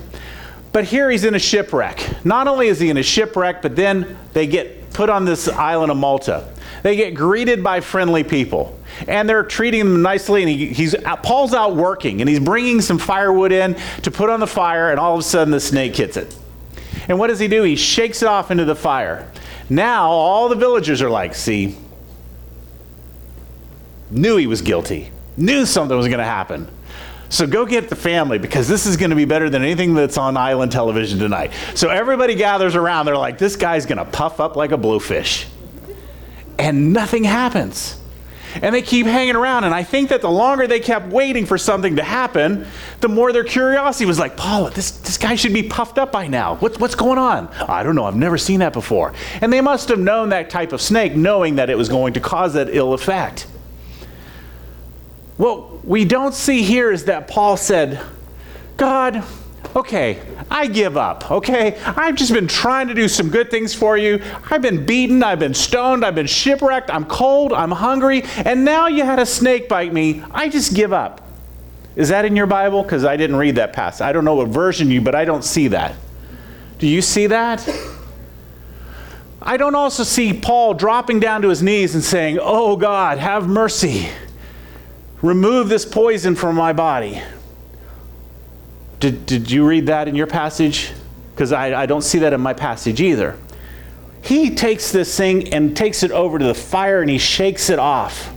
But 0.71 0.85
here 0.85 1.09
he's 1.09 1.25
in 1.25 1.35
a 1.35 1.39
shipwreck. 1.39 2.23
Not 2.23 2.47
only 2.47 2.69
is 2.69 2.79
he 2.79 2.89
in 2.89 2.95
a 2.95 3.03
shipwreck, 3.03 3.61
but 3.61 3.75
then 3.75 4.17
they 4.31 4.47
get 4.47 4.93
put 4.93 5.09
on 5.09 5.25
this 5.25 5.49
island 5.49 5.91
of 5.91 5.97
Malta. 5.97 6.47
They 6.81 6.95
get 6.95 7.13
greeted 7.13 7.61
by 7.61 7.81
friendly 7.81 8.23
people, 8.23 8.74
and 9.07 9.27
they're 9.27 9.43
treating 9.43 9.79
them 9.79 10.01
nicely. 10.01 10.41
And 10.41 10.49
he, 10.49 10.67
he's 10.67 10.95
Paul's 11.23 11.53
out 11.53 11.75
working, 11.75 12.21
and 12.21 12.29
he's 12.29 12.39
bringing 12.39 12.81
some 12.81 12.97
firewood 12.97 13.51
in 13.51 13.75
to 14.03 14.11
put 14.11 14.29
on 14.29 14.39
the 14.39 14.47
fire, 14.47 14.91
and 14.91 14.99
all 14.99 15.13
of 15.13 15.19
a 15.19 15.23
sudden 15.23 15.51
the 15.51 15.59
snake 15.59 15.95
hits 15.95 16.17
it. 16.17 16.35
And 17.07 17.19
what 17.19 17.27
does 17.27 17.39
he 17.39 17.47
do? 17.47 17.63
He 17.63 17.75
shakes 17.75 18.21
it 18.21 18.27
off 18.27 18.51
into 18.51 18.65
the 18.65 18.75
fire. 18.75 19.29
Now 19.69 20.09
all 20.09 20.49
the 20.49 20.55
villagers 20.55 21.01
are 21.01 21.09
like, 21.09 21.35
"See, 21.35 21.75
knew 24.09 24.37
he 24.37 24.47
was 24.47 24.61
guilty, 24.61 25.11
knew 25.37 25.65
something 25.65 25.95
was 25.95 26.07
going 26.07 26.19
to 26.19 26.25
happen." 26.25 26.69
So 27.27 27.47
go 27.47 27.65
get 27.65 27.89
the 27.89 27.95
family 27.95 28.37
because 28.37 28.67
this 28.67 28.85
is 28.85 28.97
going 28.97 29.09
to 29.09 29.15
be 29.15 29.25
better 29.25 29.49
than 29.49 29.63
anything 29.63 29.95
that's 29.95 30.17
on 30.17 30.37
island 30.37 30.71
television 30.71 31.17
tonight. 31.17 31.51
So 31.73 31.89
everybody 31.89 32.35
gathers 32.35 32.75
around. 32.75 33.07
They're 33.07 33.17
like, 33.17 33.39
this 33.39 33.55
guy's 33.55 33.87
going 33.87 33.97
to 33.97 34.05
puff 34.05 34.39
up 34.39 34.55
like 34.55 34.71
a 34.71 34.77
blowfish 34.77 35.47
and 36.57 36.93
nothing 36.93 37.23
happens. 37.23 37.99
And 38.61 38.73
they 38.73 38.81
keep 38.81 39.05
hanging 39.05 39.35
around. 39.35 39.63
And 39.63 39.73
I 39.73 39.83
think 39.83 40.09
that 40.09 40.21
the 40.21 40.29
longer 40.29 40.67
they 40.67 40.79
kept 40.79 41.07
waiting 41.07 41.45
for 41.45 41.57
something 41.57 41.95
to 41.97 42.03
happen, 42.03 42.65
the 43.01 43.09
more 43.09 43.33
their 43.33 43.43
curiosity 43.43 44.05
was 44.05 44.19
like, 44.19 44.37
Paul, 44.37 44.69
this, 44.69 44.91
this 44.91 45.17
guy 45.17 45.35
should 45.35 45.53
be 45.53 45.63
puffed 45.63 45.97
up 45.97 46.11
by 46.11 46.27
now. 46.27 46.55
What, 46.55 46.79
what's 46.79 46.95
going 46.95 47.17
on? 47.17 47.47
I 47.67 47.83
don't 47.83 47.95
know. 47.95 48.05
I've 48.05 48.15
never 48.15 48.37
seen 48.37 48.59
that 48.59 48.73
before. 48.73 49.13
And 49.41 49.51
they 49.51 49.61
must 49.61 49.89
have 49.89 49.99
known 49.99 50.29
that 50.29 50.49
type 50.49 50.71
of 50.71 50.81
snake, 50.81 51.15
knowing 51.15 51.55
that 51.55 51.69
it 51.69 51.77
was 51.77 51.89
going 51.89 52.13
to 52.13 52.19
cause 52.19 52.53
that 52.53 52.69
ill 52.69 52.93
effect. 52.93 53.47
What 55.37 55.85
we 55.85 56.05
don't 56.05 56.33
see 56.33 56.63
here 56.63 56.91
is 56.91 57.05
that 57.05 57.27
Paul 57.27 57.57
said, 57.57 58.01
God, 58.77 59.23
okay, 59.75 60.21
I 60.49 60.67
give 60.67 60.95
up, 60.95 61.29
okay? 61.29 61.77
I've 61.85 62.15
just 62.15 62.33
been 62.33 62.47
trying 62.47 62.87
to 62.87 62.93
do 62.93 63.07
some 63.07 63.29
good 63.29 63.51
things 63.51 63.73
for 63.73 63.97
you. 63.97 64.21
I've 64.49 64.61
been 64.61 64.85
beaten, 64.85 65.21
I've 65.23 65.39
been 65.39 65.53
stoned, 65.53 66.05
I've 66.05 66.15
been 66.15 66.27
shipwrecked, 66.27 66.89
I'm 66.89 67.05
cold, 67.05 67.51
I'm 67.51 67.71
hungry, 67.71 68.23
and 68.45 68.63
now 68.63 68.87
you 68.87 69.03
had 69.03 69.19
a 69.19 69.25
snake 69.25 69.67
bite 69.67 69.91
me. 69.91 70.23
I 70.31 70.49
just 70.49 70.73
give 70.73 70.93
up. 70.93 71.21
Is 71.95 72.09
that 72.09 72.25
in 72.25 72.35
your 72.35 72.47
Bible? 72.47 72.83
Because 72.83 73.05
I 73.05 73.15
didn't 73.15 73.37
read 73.37 73.55
that 73.55 73.73
passage. 73.73 74.01
I 74.01 74.11
don't 74.11 74.25
know 74.25 74.35
what 74.35 74.49
version 74.49 74.89
you, 74.91 75.01
but 75.01 75.15
I 75.15 75.25
don't 75.25 75.43
see 75.43 75.69
that. 75.69 75.95
Do 76.77 76.87
you 76.87 77.01
see 77.01 77.27
that? 77.27 77.67
I 79.41 79.57
don't 79.57 79.75
also 79.75 80.03
see 80.03 80.33
Paul 80.33 80.73
dropping 80.73 81.19
down 81.19 81.41
to 81.43 81.49
his 81.49 81.61
knees 81.61 81.95
and 81.95 82.03
saying, 82.03 82.39
Oh 82.41 82.75
God, 82.75 83.17
have 83.19 83.47
mercy. 83.47 84.09
Remove 85.21 85.69
this 85.69 85.85
poison 85.85 86.35
from 86.35 86.55
my 86.55 86.73
body. 86.73 87.21
Did, 88.99 89.25
did 89.25 89.51
you 89.51 89.65
read 89.67 89.87
that 89.87 90.07
in 90.07 90.15
your 90.15 90.27
passage? 90.27 90.91
Because 91.33 91.51
I, 91.51 91.81
I 91.81 91.85
don't 91.85 92.01
see 92.01 92.19
that 92.19 92.33
in 92.33 92.41
my 92.41 92.53
passage 92.53 93.01
either. 93.01 93.37
He 94.21 94.55
takes 94.55 94.91
this 94.91 95.15
thing 95.15 95.53
and 95.53 95.75
takes 95.75 96.01
it 96.01 96.11
over 96.11 96.39
to 96.39 96.45
the 96.45 96.53
fire 96.53 97.01
and 97.01 97.09
he 97.09 97.17
shakes 97.17 97.69
it 97.69 97.77
off. 97.77 98.31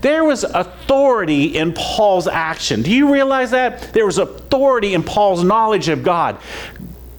There 0.00 0.24
was 0.24 0.44
authority 0.44 1.56
in 1.56 1.74
Paul's 1.74 2.26
action. 2.26 2.82
Do 2.82 2.90
you 2.90 3.12
realize 3.12 3.50
that? 3.50 3.92
There 3.92 4.06
was 4.06 4.18
authority 4.18 4.94
in 4.94 5.02
Paul's 5.02 5.44
knowledge 5.44 5.88
of 5.88 6.02
God. 6.02 6.38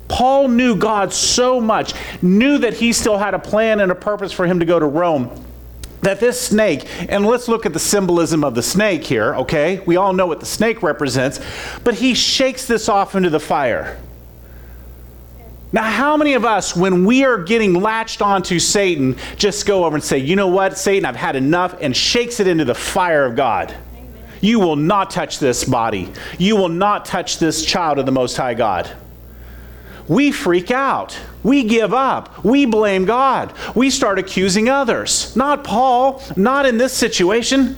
Paul 0.07 0.49
knew 0.49 0.75
God 0.75 1.13
so 1.13 1.61
much, 1.61 1.93
knew 2.21 2.57
that 2.57 2.73
he 2.73 2.91
still 2.91 3.17
had 3.17 3.33
a 3.33 3.39
plan 3.39 3.79
and 3.79 3.91
a 3.91 3.95
purpose 3.95 4.33
for 4.33 4.45
him 4.45 4.59
to 4.59 4.65
go 4.65 4.79
to 4.79 4.85
Rome 4.85 5.29
that 6.01 6.19
this 6.19 6.39
snake, 6.39 6.87
and 7.09 7.25
let's 7.25 7.47
look 7.47 7.65
at 7.65 7.73
the 7.73 7.79
symbolism 7.79 8.43
of 8.43 8.55
the 8.55 8.63
snake 8.63 9.03
here, 9.03 9.35
okay? 9.35 9.79
We 9.85 9.95
all 9.95 10.13
know 10.13 10.27
what 10.27 10.39
the 10.39 10.45
snake 10.45 10.81
represents, 10.81 11.39
but 11.83 11.95
he 11.95 12.13
shakes 12.13 12.65
this 12.65 12.89
off 12.89 13.15
into 13.15 13.29
the 13.29 13.39
fire. 13.39 13.99
Now, 15.73 15.83
how 15.83 16.17
many 16.17 16.33
of 16.33 16.43
us, 16.43 16.75
when 16.75 17.05
we 17.05 17.23
are 17.23 17.37
getting 17.37 17.73
latched 17.73 18.21
onto 18.21 18.59
Satan, 18.59 19.15
just 19.37 19.65
go 19.65 19.85
over 19.85 19.95
and 19.95 20.03
say, 20.03 20.17
you 20.17 20.35
know 20.35 20.49
what, 20.49 20.77
Satan, 20.77 21.05
I've 21.05 21.15
had 21.15 21.35
enough, 21.35 21.77
and 21.79 21.95
shakes 21.95 22.39
it 22.39 22.47
into 22.47 22.65
the 22.65 22.75
fire 22.75 23.25
of 23.25 23.35
God? 23.35 23.73
You 24.41 24.59
will 24.59 24.75
not 24.75 25.11
touch 25.11 25.39
this 25.39 25.63
body. 25.63 26.11
You 26.39 26.55
will 26.55 26.67
not 26.67 27.05
touch 27.05 27.37
this 27.37 27.63
child 27.63 27.99
of 27.99 28.05
the 28.05 28.11
Most 28.11 28.35
High 28.35 28.55
God 28.55 28.91
we 30.11 30.29
freak 30.29 30.71
out. 30.71 31.17
We 31.41 31.63
give 31.63 31.93
up. 31.93 32.43
We 32.43 32.65
blame 32.65 33.05
God. 33.05 33.53
We 33.73 33.89
start 33.89 34.19
accusing 34.19 34.67
others. 34.67 35.33
Not 35.37 35.63
Paul, 35.63 36.21
not 36.35 36.65
in 36.65 36.77
this 36.77 36.91
situation. 36.91 37.77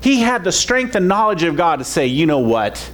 He 0.00 0.20
had 0.20 0.44
the 0.44 0.52
strength 0.52 0.94
and 0.94 1.08
knowledge 1.08 1.42
of 1.42 1.56
God 1.56 1.80
to 1.80 1.84
say, 1.84 2.06
you 2.06 2.26
know 2.26 2.38
what? 2.38 2.92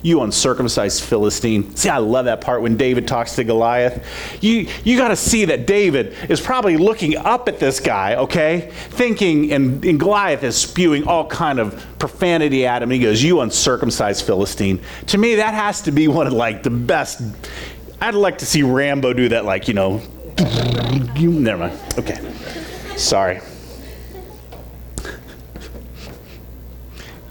You 0.00 0.22
uncircumcised 0.22 1.02
Philistine. 1.02 1.76
See, 1.76 1.90
I 1.90 1.98
love 1.98 2.24
that 2.24 2.40
part 2.40 2.62
when 2.62 2.78
David 2.78 3.06
talks 3.06 3.34
to 3.36 3.44
Goliath. 3.44 4.02
You, 4.42 4.66
you 4.82 4.96
got 4.96 5.08
to 5.08 5.16
see 5.16 5.44
that 5.46 5.66
David 5.66 6.14
is 6.30 6.40
probably 6.40 6.78
looking 6.78 7.18
up 7.18 7.48
at 7.48 7.58
this 7.58 7.80
guy, 7.80 8.14
okay? 8.14 8.70
Thinking, 8.72 9.52
and, 9.52 9.84
and 9.84 10.00
Goliath 10.00 10.42
is 10.42 10.56
spewing 10.56 11.06
all 11.06 11.26
kind 11.26 11.58
of 11.58 11.84
profanity 11.98 12.66
at 12.66 12.82
him. 12.82 12.90
He 12.90 12.98
goes, 12.98 13.22
you 13.22 13.40
uncircumcised 13.40 14.24
Philistine. 14.24 14.80
To 15.08 15.18
me, 15.18 15.34
that 15.34 15.52
has 15.52 15.82
to 15.82 15.92
be 15.92 16.08
one 16.08 16.26
of 16.26 16.32
like 16.32 16.62
the 16.62 16.70
best 16.70 17.20
I'd 18.00 18.14
like 18.14 18.38
to 18.38 18.46
see 18.46 18.62
Rambo 18.62 19.12
do 19.12 19.28
that, 19.30 19.44
like, 19.44 19.68
you 19.68 19.74
know. 19.74 20.00
Never 21.18 21.68
mind. 21.68 21.78
Okay. 21.98 22.18
Sorry. 22.96 23.40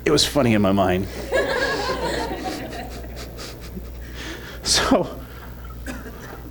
It 0.05 0.11
was 0.11 0.25
funny 0.25 0.53
in 0.53 0.61
my 0.61 0.71
mind. 0.71 1.07
so, 4.63 5.19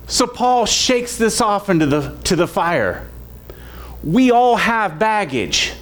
so 0.07 0.27
Paul 0.27 0.65
shakes 0.65 1.17
this 1.17 1.41
off 1.41 1.69
into 1.69 1.85
the, 1.85 2.17
to 2.25 2.35
the 2.35 2.47
fire. 2.47 3.07
We 4.03 4.31
all 4.31 4.55
have 4.55 4.99
baggage. 4.99 5.73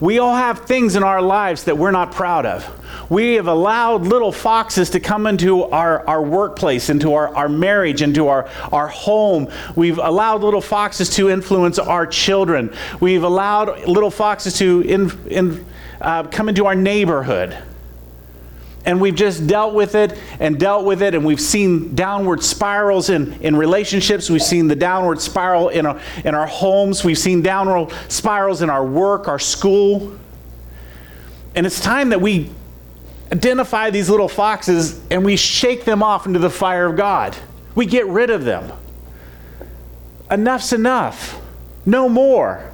We 0.00 0.18
all 0.18 0.34
have 0.34 0.60
things 0.60 0.96
in 0.96 1.02
our 1.02 1.20
lives 1.20 1.64
that 1.64 1.76
we're 1.76 1.90
not 1.90 2.12
proud 2.12 2.46
of. 2.46 2.77
We 3.08 3.34
have 3.34 3.46
allowed 3.46 4.02
little 4.06 4.32
foxes 4.32 4.90
to 4.90 5.00
come 5.00 5.26
into 5.26 5.62
our, 5.64 6.06
our 6.06 6.22
workplace, 6.22 6.90
into 6.90 7.14
our, 7.14 7.34
our 7.34 7.48
marriage, 7.48 8.02
into 8.02 8.28
our, 8.28 8.48
our 8.70 8.88
home. 8.88 9.50
We've 9.74 9.98
allowed 9.98 10.42
little 10.42 10.60
foxes 10.60 11.08
to 11.16 11.30
influence 11.30 11.78
our 11.78 12.06
children. 12.06 12.74
We've 13.00 13.22
allowed 13.22 13.86
little 13.86 14.10
foxes 14.10 14.58
to 14.58 14.82
in, 14.82 15.10
in, 15.28 15.66
uh, 16.00 16.24
come 16.24 16.50
into 16.50 16.66
our 16.66 16.74
neighborhood. 16.74 17.56
And 18.84 19.00
we've 19.00 19.14
just 19.14 19.46
dealt 19.46 19.74
with 19.74 19.94
it 19.94 20.18
and 20.40 20.58
dealt 20.58 20.86
with 20.86 21.02
it, 21.02 21.14
and 21.14 21.24
we've 21.24 21.40
seen 21.40 21.94
downward 21.94 22.42
spirals 22.42 23.10
in, 23.10 23.34
in 23.42 23.56
relationships. 23.56 24.30
We've 24.30 24.42
seen 24.42 24.66
the 24.66 24.76
downward 24.76 25.20
spiral 25.20 25.68
in 25.68 25.84
our, 25.84 26.00
in 26.24 26.34
our 26.34 26.46
homes. 26.46 27.04
We've 27.04 27.18
seen 27.18 27.42
downward 27.42 27.92
spirals 28.08 28.62
in 28.62 28.70
our 28.70 28.84
work, 28.84 29.28
our 29.28 29.38
school. 29.38 30.16
And 31.54 31.66
it's 31.66 31.80
time 31.80 32.10
that 32.10 32.20
we 32.20 32.50
identify 33.32 33.90
these 33.90 34.08
little 34.08 34.28
foxes 34.28 35.00
and 35.10 35.24
we 35.24 35.36
shake 35.36 35.84
them 35.84 36.02
off 36.02 36.26
into 36.26 36.38
the 36.38 36.50
fire 36.50 36.86
of 36.86 36.96
God. 36.96 37.36
We 37.74 37.86
get 37.86 38.06
rid 38.06 38.30
of 38.30 38.44
them. 38.44 38.72
Enough's 40.30 40.72
enough. 40.72 41.40
No 41.86 42.08
more. 42.08 42.70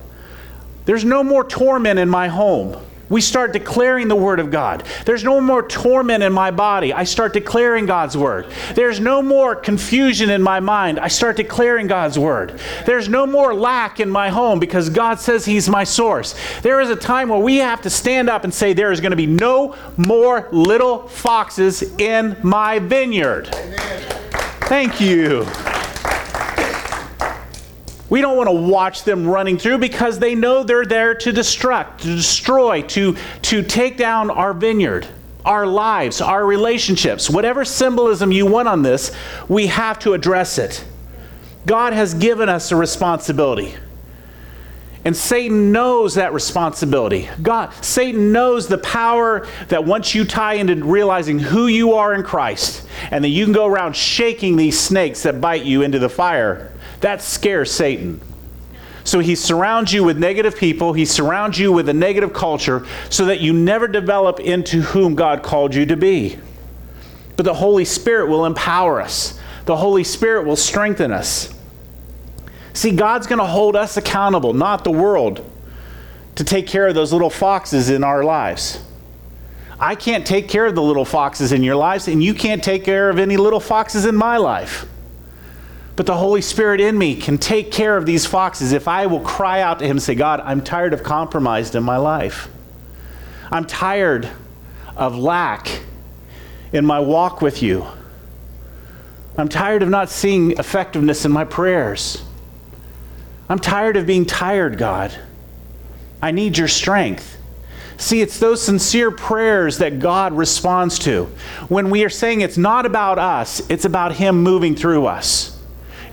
There's 0.85 1.05
no 1.05 1.23
more 1.25 1.45
torment 1.45 1.99
in 1.99 2.09
my 2.09 2.29
home. 2.29 2.81
We 3.09 3.21
start 3.21 3.53
declaring 3.53 4.09
the 4.09 4.17
Word 4.17 4.41
of 4.41 4.51
God. 4.51 4.85
There's 5.05 5.25
no 5.25 5.41
more 5.41 5.67
torment 5.67 6.23
in 6.23 6.33
my 6.33 6.51
body. 6.51 6.93
I 6.93 7.05
start 7.05 7.33
declaring 7.33 7.87
God's 7.87 8.17
Word. 8.17 8.47
There's 8.75 9.01
no 9.01 9.23
more 9.23 9.55
confusion 9.55 10.31
in 10.31 10.43
my 10.43 10.61
mind. 10.61 10.99
I 10.99 11.09
start 11.09 11.37
declaring 11.37 11.87
God's 11.87 12.19
Word. 12.19 12.59
There's 12.87 13.09
no 13.09 13.27
more 13.27 13.55
lack 13.55 14.01
in 14.01 14.11
my 14.11 14.31
home 14.31 14.59
because 14.59 14.89
God 14.89 15.21
says 15.21 15.45
He's 15.45 15.69
my 15.69 15.85
source. 15.85 16.35
There 16.63 16.81
is 16.81 16.91
a 16.91 16.97
time 16.97 17.29
where 17.29 17.41
we 17.41 17.57
have 17.57 17.83
to 17.83 17.91
stand 17.91 18.31
up 18.31 18.45
and 18.45 18.53
say, 18.53 18.73
There 18.73 18.93
is 18.93 19.01
going 19.01 19.11
to 19.11 19.17
be 19.17 19.27
no 19.27 19.77
more 19.97 20.49
little 20.51 21.07
foxes 21.09 21.83
in 21.99 22.37
my 22.43 22.79
vineyard. 22.79 23.49
Amen. 23.55 24.03
Thank 24.67 25.01
you. 25.01 25.47
We 28.11 28.21
don't 28.21 28.37
want 28.37 28.49
to 28.49 28.55
watch 28.55 29.05
them 29.05 29.27
running 29.27 29.59
through 29.59 29.79
because 29.79 30.19
they 30.19 30.35
know 30.35 30.63
they're 30.63 30.85
there 30.85 31.15
to 31.15 31.33
destruct, 31.33 31.99
to 31.99 32.17
destroy, 32.17 32.83
to, 32.83 33.17
to 33.43 33.63
take 33.63 33.97
down 33.97 34.31
our 34.31 34.53
vineyard, 34.53 35.07
our 35.45 35.67
lives, 35.67 36.21
our 36.21 36.45
relationships. 36.45 37.31
Whatever 37.31 37.65
symbolism 37.65 38.31
you 38.31 38.47
want 38.47 38.69
on 38.69 38.83
this, 38.83 39.11
we 39.49 39.69
have 39.69 39.99
to 40.01 40.13
address 40.13 40.59
it. 40.59 40.85
God 41.67 41.95
has 41.95 42.13
given 42.13 42.49
us 42.51 42.73
a 42.73 42.77
responsibility. 42.77 43.75
And 45.07 45.17
Satan 45.17 45.71
knows 45.73 46.15
that 46.15 46.33
responsibility. 46.33 47.29
God, 47.43 47.73
Satan 47.83 48.33
knows 48.33 48.69
the 48.69 48.79
power 48.79 49.47
that 49.69 49.85
once 49.85 50.15
you 50.15 50.25
tie 50.25 50.55
into 50.55 50.77
realizing 50.77 51.39
who 51.39 51.67
you 51.67 51.95
are 51.95 52.15
in 52.15 52.23
Christ, 52.23 52.87
and 53.11 53.23
that 53.23 53.29
you 53.29 53.45
can 53.45 53.53
go 53.53 53.67
around 53.67 53.97
shaking 53.97 54.57
these 54.57 54.79
snakes 54.79 55.23
that 55.25 55.41
bite 55.41 55.65
you 55.65 55.83
into 55.83 55.99
the 55.99 56.09
fire 56.09 56.71
that 57.05 57.21
scares 57.21 57.71
Satan. 57.71 58.19
So 59.05 59.19
he 59.19 59.35
surrounds 59.35 59.93
you 59.93 60.03
with 60.05 60.17
negative 60.17 60.57
people, 60.57 60.95
he 60.95 61.05
surrounds 61.05 61.59
you 61.59 61.71
with 61.71 61.91
a 61.91 61.93
negative 61.93 62.33
culture 62.33 62.87
so 63.11 63.27
that 63.27 63.43
you 63.43 63.53
never 63.53 63.87
develop 63.87 64.41
into 64.41 64.81
whom 64.81 65.15
God 65.15 65.43
called 65.43 65.75
you 65.75 65.85
to 65.85 65.99
be. 65.99 66.39
But 67.37 67.45
the 67.45 67.53
Holy 67.53 67.85
Spirit 67.85 68.31
will 68.31 68.47
empower 68.47 69.03
us, 69.03 69.39
the 69.67 69.77
Holy 69.77 70.03
Spirit 70.03 70.47
will 70.47 70.57
strengthen 70.57 71.13
us. 71.13 71.53
See, 72.73 72.93
God's 72.93 73.27
going 73.27 73.39
to 73.39 73.45
hold 73.45 73.77
us 73.77 73.99
accountable, 73.99 74.55
not 74.55 74.83
the 74.83 74.91
world, 74.91 75.45
to 76.37 76.43
take 76.43 76.67
care 76.67 76.89
of 76.89 76.95
those 76.95 77.13
little 77.13 77.29
foxes 77.29 77.91
in 77.91 78.03
our 78.03 78.25
lives. 78.25 78.83
I 79.79 79.95
can't 79.95 80.27
take 80.27 80.49
care 80.49 80.65
of 80.65 80.75
the 80.75 80.83
little 80.83 81.05
foxes 81.05 81.53
in 81.53 81.63
your 81.63 81.77
lives, 81.77 82.09
and 82.09 82.25
you 82.25 82.33
can't 82.33 82.65
take 82.65 82.83
care 82.83 83.11
of 83.11 83.19
any 83.19 83.37
little 83.37 83.61
foxes 83.61 84.07
in 84.07 84.17
my 84.17 84.39
life. 84.39 84.87
But 85.97 86.07
the 86.07 86.17
Holy 86.17 86.41
Spirit 86.41 86.81
in 86.81 86.99
me 86.99 87.15
can 87.15 87.39
take 87.39 87.71
care 87.71 87.97
of 87.97 88.05
these 88.05 88.27
foxes 88.27 88.73
if 88.73 88.89
I 88.89 89.07
will 89.07 89.21
cry 89.21 89.61
out 89.61 89.79
to 89.79 89.85
Him 89.85 89.93
and 89.93 90.03
say, 90.03 90.15
God, 90.15 90.41
I'm 90.41 90.61
tired 90.61 90.93
of 90.93 91.03
compromised 91.03 91.75
in 91.75 91.85
my 91.85 91.99
life. 91.99 92.49
I'm 93.51 93.65
tired 93.65 94.29
of 94.97 95.17
lack 95.17 95.83
in 96.73 96.85
my 96.85 96.99
walk 96.99 97.41
with 97.41 97.63
you. 97.63 97.87
I'm 99.37 99.49
tired 99.49 99.83
of 99.83 99.89
not 99.89 100.11
seeing 100.11 100.53
effectiveness 100.53 101.25
in 101.25 101.31
my 101.31 101.45
prayers. 101.45 102.25
I'm 103.49 103.59
tired 103.59 103.97
of 103.97 104.07
being 104.07 104.27
tired, 104.27 104.79
God. 104.79 105.17
I 106.21 106.31
need 106.31 106.59
your 106.59 106.69
strength. 106.69 107.37
See, 107.97 108.21
it's 108.21 108.39
those 108.41 108.63
sincere 108.63 109.11
prayers 109.11 109.79
that 109.79 110.01
God 110.01 110.33
responds 110.33 110.99
to. 111.01 111.27
When 111.69 111.91
we 111.91 112.05
are 112.05 112.11
saying 112.11 112.41
it's 112.41 112.59
not 112.59 112.87
about 112.87 113.19
us, 113.19 113.63
it's 113.71 113.85
about 113.85 114.15
Him 114.15 114.43
moving 114.43 114.75
through 114.75 115.07
us. 115.07 115.61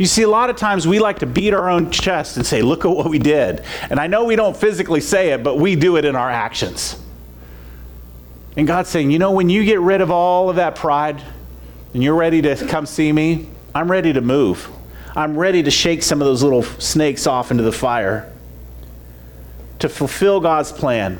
You 0.02 0.08
see, 0.08 0.24
a 0.24 0.28
lot 0.28 0.50
of 0.50 0.56
times 0.56 0.88
we 0.88 0.98
like 0.98 1.20
to 1.20 1.28
beat 1.28 1.54
our 1.54 1.70
own 1.70 1.92
chest 1.92 2.36
and 2.36 2.44
say, 2.44 2.64
Look 2.64 2.86
at 2.86 2.88
what 2.88 3.08
we 3.08 3.20
did. 3.20 3.62
And 3.88 4.00
I 4.00 4.08
know 4.08 4.24
we 4.24 4.36
don't 4.36 4.58
physically 4.58 5.00
say 5.00 5.30
it, 5.30 5.44
but 5.44 5.58
we 5.58 5.76
do 5.76 5.96
it 5.96 6.06
in 6.06 6.16
our 6.16 6.28
actions. 6.28 7.00
And 8.58 8.66
God's 8.66 8.90
saying, 8.90 9.12
You 9.12 9.20
know, 9.20 9.30
when 9.30 9.48
you 9.48 9.64
get 9.64 9.80
rid 9.80 10.02
of 10.02 10.10
all 10.10 10.50
of 10.50 10.56
that 10.56 10.74
pride 10.74 11.22
and 11.94 12.02
you're 12.02 12.16
ready 12.16 12.42
to 12.42 12.56
come 12.66 12.88
see 12.88 13.12
me, 13.12 13.48
I'm 13.76 13.92
ready 13.92 14.12
to 14.12 14.22
move. 14.22 14.68
I'm 15.16 15.38
ready 15.38 15.62
to 15.62 15.70
shake 15.70 16.02
some 16.02 16.20
of 16.20 16.26
those 16.26 16.42
little 16.42 16.64
snakes 16.64 17.28
off 17.28 17.52
into 17.52 17.62
the 17.62 17.72
fire 17.72 18.34
to 19.78 19.88
fulfill 19.88 20.40
God's 20.40 20.72
plan. 20.72 21.20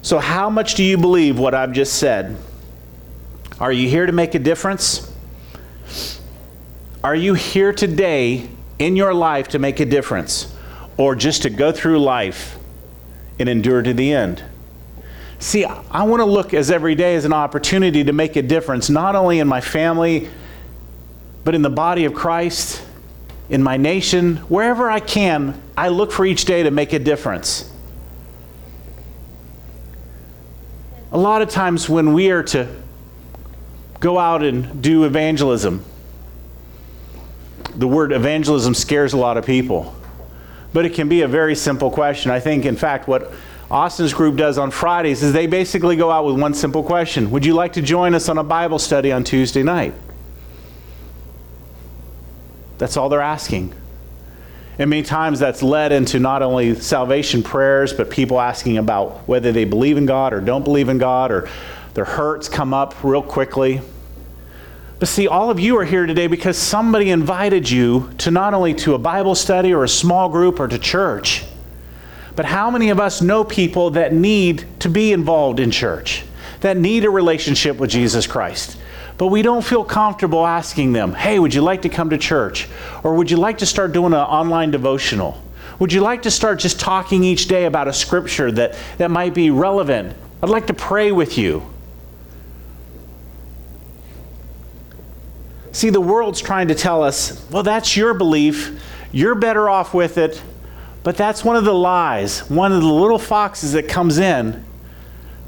So, 0.00 0.18
how 0.18 0.48
much 0.48 0.76
do 0.76 0.82
you 0.82 0.96
believe 0.96 1.38
what 1.38 1.54
I've 1.54 1.72
just 1.72 1.98
said? 1.98 2.38
Are 3.60 3.70
you 3.70 3.86
here 3.86 4.06
to 4.06 4.12
make 4.12 4.34
a 4.34 4.38
difference? 4.38 5.07
Are 7.08 7.16
you 7.16 7.32
here 7.32 7.72
today 7.72 8.50
in 8.78 8.94
your 8.94 9.14
life 9.14 9.48
to 9.48 9.58
make 9.58 9.80
a 9.80 9.86
difference 9.86 10.54
or 10.98 11.16
just 11.16 11.40
to 11.44 11.48
go 11.48 11.72
through 11.72 12.00
life 12.00 12.58
and 13.38 13.48
endure 13.48 13.80
to 13.80 13.94
the 13.94 14.12
end? 14.12 14.44
See, 15.38 15.64
I 15.64 16.02
want 16.02 16.20
to 16.20 16.26
look 16.26 16.52
as 16.52 16.70
every 16.70 16.94
day 16.94 17.14
as 17.14 17.24
an 17.24 17.32
opportunity 17.32 18.04
to 18.04 18.12
make 18.12 18.36
a 18.36 18.42
difference, 18.42 18.90
not 18.90 19.16
only 19.16 19.38
in 19.38 19.48
my 19.48 19.62
family, 19.62 20.28
but 21.44 21.54
in 21.54 21.62
the 21.62 21.70
body 21.70 22.04
of 22.04 22.12
Christ, 22.12 22.84
in 23.48 23.62
my 23.62 23.78
nation, 23.78 24.36
wherever 24.50 24.90
I 24.90 25.00
can, 25.00 25.58
I 25.78 25.88
look 25.88 26.12
for 26.12 26.26
each 26.26 26.44
day 26.44 26.64
to 26.64 26.70
make 26.70 26.92
a 26.92 26.98
difference. 26.98 27.72
A 31.10 31.16
lot 31.16 31.40
of 31.40 31.48
times 31.48 31.88
when 31.88 32.12
we 32.12 32.30
are 32.32 32.42
to 32.42 32.68
go 33.98 34.18
out 34.18 34.42
and 34.42 34.82
do 34.82 35.04
evangelism, 35.04 35.86
the 37.78 37.88
word 37.88 38.12
evangelism 38.12 38.74
scares 38.74 39.12
a 39.12 39.16
lot 39.16 39.38
of 39.38 39.46
people. 39.46 39.94
But 40.72 40.84
it 40.84 40.94
can 40.94 41.08
be 41.08 41.22
a 41.22 41.28
very 41.28 41.54
simple 41.54 41.90
question. 41.90 42.30
I 42.30 42.40
think, 42.40 42.66
in 42.66 42.76
fact, 42.76 43.08
what 43.08 43.32
Austin's 43.70 44.12
group 44.12 44.36
does 44.36 44.58
on 44.58 44.70
Fridays 44.70 45.22
is 45.22 45.32
they 45.32 45.46
basically 45.46 45.96
go 45.96 46.10
out 46.10 46.26
with 46.26 46.38
one 46.38 46.54
simple 46.54 46.82
question 46.82 47.30
Would 47.30 47.46
you 47.46 47.54
like 47.54 47.74
to 47.74 47.82
join 47.82 48.14
us 48.14 48.28
on 48.28 48.36
a 48.36 48.44
Bible 48.44 48.78
study 48.78 49.12
on 49.12 49.24
Tuesday 49.24 49.62
night? 49.62 49.94
That's 52.78 52.96
all 52.96 53.08
they're 53.08 53.20
asking. 53.20 53.72
And 54.78 54.90
many 54.90 55.02
times 55.02 55.40
that's 55.40 55.62
led 55.62 55.90
into 55.90 56.20
not 56.20 56.42
only 56.42 56.76
salvation 56.76 57.42
prayers, 57.42 57.92
but 57.92 58.10
people 58.10 58.40
asking 58.40 58.78
about 58.78 59.26
whether 59.26 59.50
they 59.50 59.64
believe 59.64 59.96
in 59.96 60.06
God 60.06 60.32
or 60.32 60.40
don't 60.40 60.62
believe 60.62 60.88
in 60.88 60.98
God, 60.98 61.32
or 61.32 61.48
their 61.94 62.04
hurts 62.04 62.48
come 62.48 62.72
up 62.72 63.02
real 63.02 63.22
quickly. 63.22 63.80
But 64.98 65.08
see, 65.08 65.28
all 65.28 65.50
of 65.50 65.60
you 65.60 65.76
are 65.78 65.84
here 65.84 66.06
today 66.06 66.26
because 66.26 66.58
somebody 66.58 67.10
invited 67.10 67.70
you 67.70 68.10
to 68.18 68.30
not 68.32 68.52
only 68.52 68.74
to 68.74 68.94
a 68.94 68.98
Bible 68.98 69.36
study 69.36 69.72
or 69.72 69.84
a 69.84 69.88
small 69.88 70.28
group 70.28 70.58
or 70.58 70.66
to 70.66 70.78
church, 70.78 71.44
but 72.34 72.44
how 72.44 72.70
many 72.70 72.90
of 72.90 72.98
us 72.98 73.22
know 73.22 73.44
people 73.44 73.90
that 73.90 74.12
need 74.12 74.66
to 74.80 74.88
be 74.88 75.12
involved 75.12 75.60
in 75.60 75.70
church, 75.70 76.24
that 76.60 76.76
need 76.76 77.04
a 77.04 77.10
relationship 77.10 77.76
with 77.76 77.90
Jesus 77.90 78.26
Christ? 78.26 78.76
But 79.18 79.28
we 79.28 79.42
don't 79.42 79.64
feel 79.64 79.84
comfortable 79.84 80.46
asking 80.46 80.92
them, 80.92 81.12
hey, 81.12 81.38
would 81.38 81.54
you 81.54 81.62
like 81.62 81.82
to 81.82 81.88
come 81.88 82.10
to 82.10 82.18
church? 82.18 82.68
Or 83.02 83.14
would 83.14 83.30
you 83.30 83.36
like 83.36 83.58
to 83.58 83.66
start 83.66 83.92
doing 83.92 84.12
an 84.12 84.20
online 84.20 84.70
devotional? 84.70 85.42
Would 85.78 85.92
you 85.92 86.00
like 86.00 86.22
to 86.22 86.30
start 86.30 86.58
just 86.58 86.80
talking 86.80 87.22
each 87.22 87.46
day 87.46 87.66
about 87.66 87.86
a 87.86 87.92
scripture 87.92 88.50
that, 88.52 88.76
that 88.98 89.10
might 89.10 89.34
be 89.34 89.50
relevant? 89.50 90.16
I'd 90.42 90.48
like 90.48 90.68
to 90.68 90.74
pray 90.74 91.12
with 91.12 91.38
you. 91.38 91.68
See, 95.78 95.90
the 95.90 96.00
world's 96.00 96.40
trying 96.40 96.66
to 96.68 96.74
tell 96.74 97.04
us, 97.04 97.48
well, 97.52 97.62
that's 97.62 97.96
your 97.96 98.12
belief. 98.12 98.82
You're 99.12 99.36
better 99.36 99.68
off 99.68 99.94
with 99.94 100.18
it. 100.18 100.42
But 101.04 101.16
that's 101.16 101.44
one 101.44 101.54
of 101.54 101.64
the 101.64 101.72
lies, 101.72 102.40
one 102.50 102.72
of 102.72 102.82
the 102.82 102.88
little 102.88 103.20
foxes 103.20 103.74
that 103.74 103.88
comes 103.88 104.18
in 104.18 104.64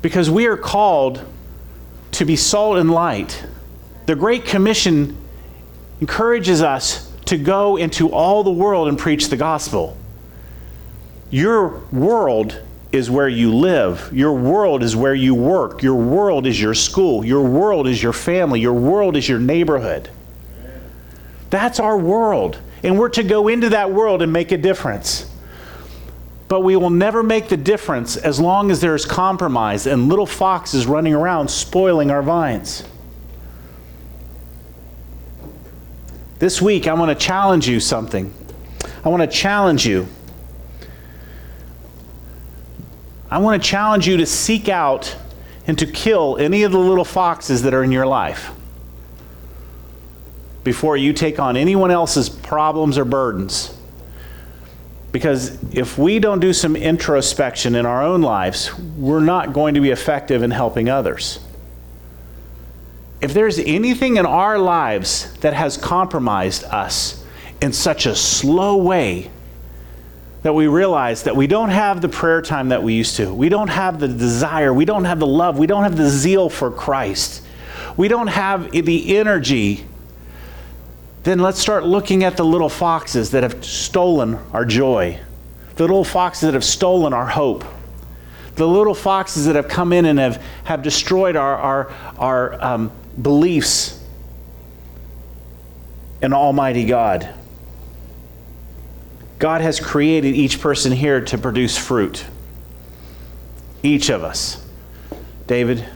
because 0.03 0.31
we 0.31 0.47
are 0.47 0.57
called 0.57 1.27
to 2.12 2.25
be 2.25 2.37
salt 2.37 2.79
and 2.79 2.93
light. 2.93 3.45
The 4.07 4.14
Great 4.14 4.45
Commission 4.45 5.16
encourages 6.01 6.62
us 6.62 7.11
to 7.25 7.37
go 7.37 7.75
into 7.77 8.12
all 8.12 8.45
the 8.45 8.53
world 8.53 8.87
and 8.87 8.97
preach 8.97 9.31
the 9.31 9.37
gospel. 9.37 9.97
Your 11.31 11.81
world 11.90 12.62
is 12.93 13.11
where 13.11 13.29
you 13.29 13.53
live. 13.53 14.09
Your 14.12 14.35
world 14.35 14.85
is 14.85 14.95
where 14.95 15.12
you 15.12 15.35
work. 15.35 15.83
Your 15.83 15.97
world 15.97 16.47
is 16.47 16.61
your 16.61 16.75
school. 16.75 17.25
Your 17.25 17.43
world 17.43 17.88
is 17.88 18.01
your 18.01 18.12
family. 18.12 18.61
Your 18.61 18.75
world 18.75 19.16
is 19.16 19.29
your 19.29 19.40
neighborhood. 19.40 20.09
That's 21.51 21.81
our 21.81 21.99
world. 21.99 22.59
And 22.83 22.99
we're 22.99 23.11
to 23.11 23.23
go 23.23 23.49
into 23.49 23.71
that 23.71 23.91
world 23.91 24.23
and 24.23 24.33
make 24.33 24.53
a 24.53 24.57
difference. 24.57 25.31
But 26.49 26.61
we 26.61 26.77
will 26.77 26.91
never 26.91 27.23
make 27.23 27.49
the 27.49 27.57
difference 27.57 28.17
as 28.17 28.41
long 28.41 28.71
as 28.71 28.81
there's 28.81 29.05
compromise 29.05 29.87
and 29.87 30.09
little 30.09 30.27
foxes 30.27 30.87
running 30.87 31.15
around 31.15 31.49
spoiling 31.49 32.11
our 32.11 32.23
vines. 32.23 32.85
This 36.39 36.63
week, 36.63 36.87
I 36.87 36.95
want 36.95 37.11
to 37.17 37.27
challenge 37.27 37.69
you 37.69 37.81
something. 37.81 38.33
I 39.05 39.11
want 39.11 39.23
to 39.23 39.29
challenge 39.29 39.87
you. 39.87 40.09
I 43.31 43.39
want 43.39 43.63
to 43.63 43.69
challenge 43.69 44.09
you 44.09 44.17
to 44.17 44.27
seek 44.27 44.69
out 44.69 45.15
and 45.67 45.79
to 45.79 45.87
kill 45.87 46.37
any 46.39 46.63
of 46.63 46.73
the 46.73 46.79
little 46.79 47.05
foxes 47.05 47.63
that 47.63 47.75
are 47.75 47.85
in 47.85 47.93
your 47.93 48.07
life 48.07 48.51
before 50.64 50.96
you 50.96 51.12
take 51.12 51.38
on 51.38 51.57
anyone 51.57 51.90
else's 51.90 52.29
problems 52.29 52.99
or 52.99 53.05
burdens. 53.05 53.77
Because 55.12 55.59
if 55.75 55.99
we 55.99 56.18
don't 56.18 56.40
do 56.40 56.53
some 56.53 56.77
introspection 56.77 57.75
in 57.75 57.87
our 57.87 58.03
own 58.03 58.23
lives, 58.23 58.77
we're 58.79 59.20
not 59.20 59.53
going 59.53 59.75
to 59.75 59.81
be 59.81 59.90
effective 59.90 60.42
in 60.42 60.51
helping 60.51 60.88
others. 60.88 61.40
If 63.20 63.35
there's 63.35 63.59
anything 63.59 64.16
in 64.16 64.27
our 64.27 64.59
lives 64.59 65.33
that 65.38 65.53
has 65.53 65.77
compromised 65.77 66.64
us 66.64 67.25
in 67.61 67.73
such 67.73 68.07
a 68.07 68.14
slow 68.14 68.77
way 68.77 69.31
that 70.42 70.55
we 70.55 70.68
realize 70.68 71.25
that 71.25 71.37
we 71.37 71.46
don't 71.46 71.68
have 71.68 72.01
the 72.01 72.09
prayer 72.09 72.40
time 72.40 72.70
that 72.70 72.83
we 72.83 72.94
used 72.94 73.16
to, 73.16 73.35
we 73.35 73.51
don't 73.51 73.68
have 73.68 74.01
the 74.01 74.09
desire, 74.09 74.73
we 74.73 74.87
don't 74.87 75.05
have 75.05 75.18
the 75.18 75.27
love, 75.27 75.59
we 75.59 75.66
don't 75.66 75.83
have 75.83 75.96
the 75.96 76.09
zeal 76.09 76.49
for 76.49 76.70
Christ, 76.70 77.44
we 77.96 78.09
don't 78.09 78.29
have 78.29 78.70
the 78.70 79.16
energy 79.18 79.85
then 81.22 81.38
let's 81.38 81.59
start 81.59 81.85
looking 81.85 82.24
at 82.24 82.37
the 82.37 82.44
little 82.44 82.68
foxes 82.68 83.33
that 83.33 83.42
have 83.42 83.64
stolen 83.64 84.37
our 84.52 84.64
joy, 84.64 85.18
the 85.76 85.83
little 85.83 86.04
foxes 86.04 86.42
that 86.42 86.54
have 86.54 86.64
stolen 86.64 87.12
our 87.12 87.26
hope, 87.26 87.64
the 88.54 88.66
little 88.66 88.94
foxes 88.94 89.46
that 89.46 89.56
have 89.56 89.68
come 89.68 89.92
in 89.92 90.06
and 90.06 90.18
have, 90.18 90.42
have 90.64 90.83
destroyed 90.83 91.37
our, 91.37 91.56
our, 91.56 91.90
our 92.18 92.64
um, 92.64 92.92
beliefs 93.20 94.02
in 96.22 96.33
Almighty 96.33 96.85
God. 96.85 97.35
God 99.38 99.62
has 99.62 99.80
created 99.80 100.35
each 100.35 100.61
person 100.61 100.92
here 100.92 101.22
to 101.22 101.38
produce 101.38 101.78
fruit. 101.78 102.26
Each 103.83 104.11
of 104.11 104.22
us. 104.22 104.66
David, 105.46 105.87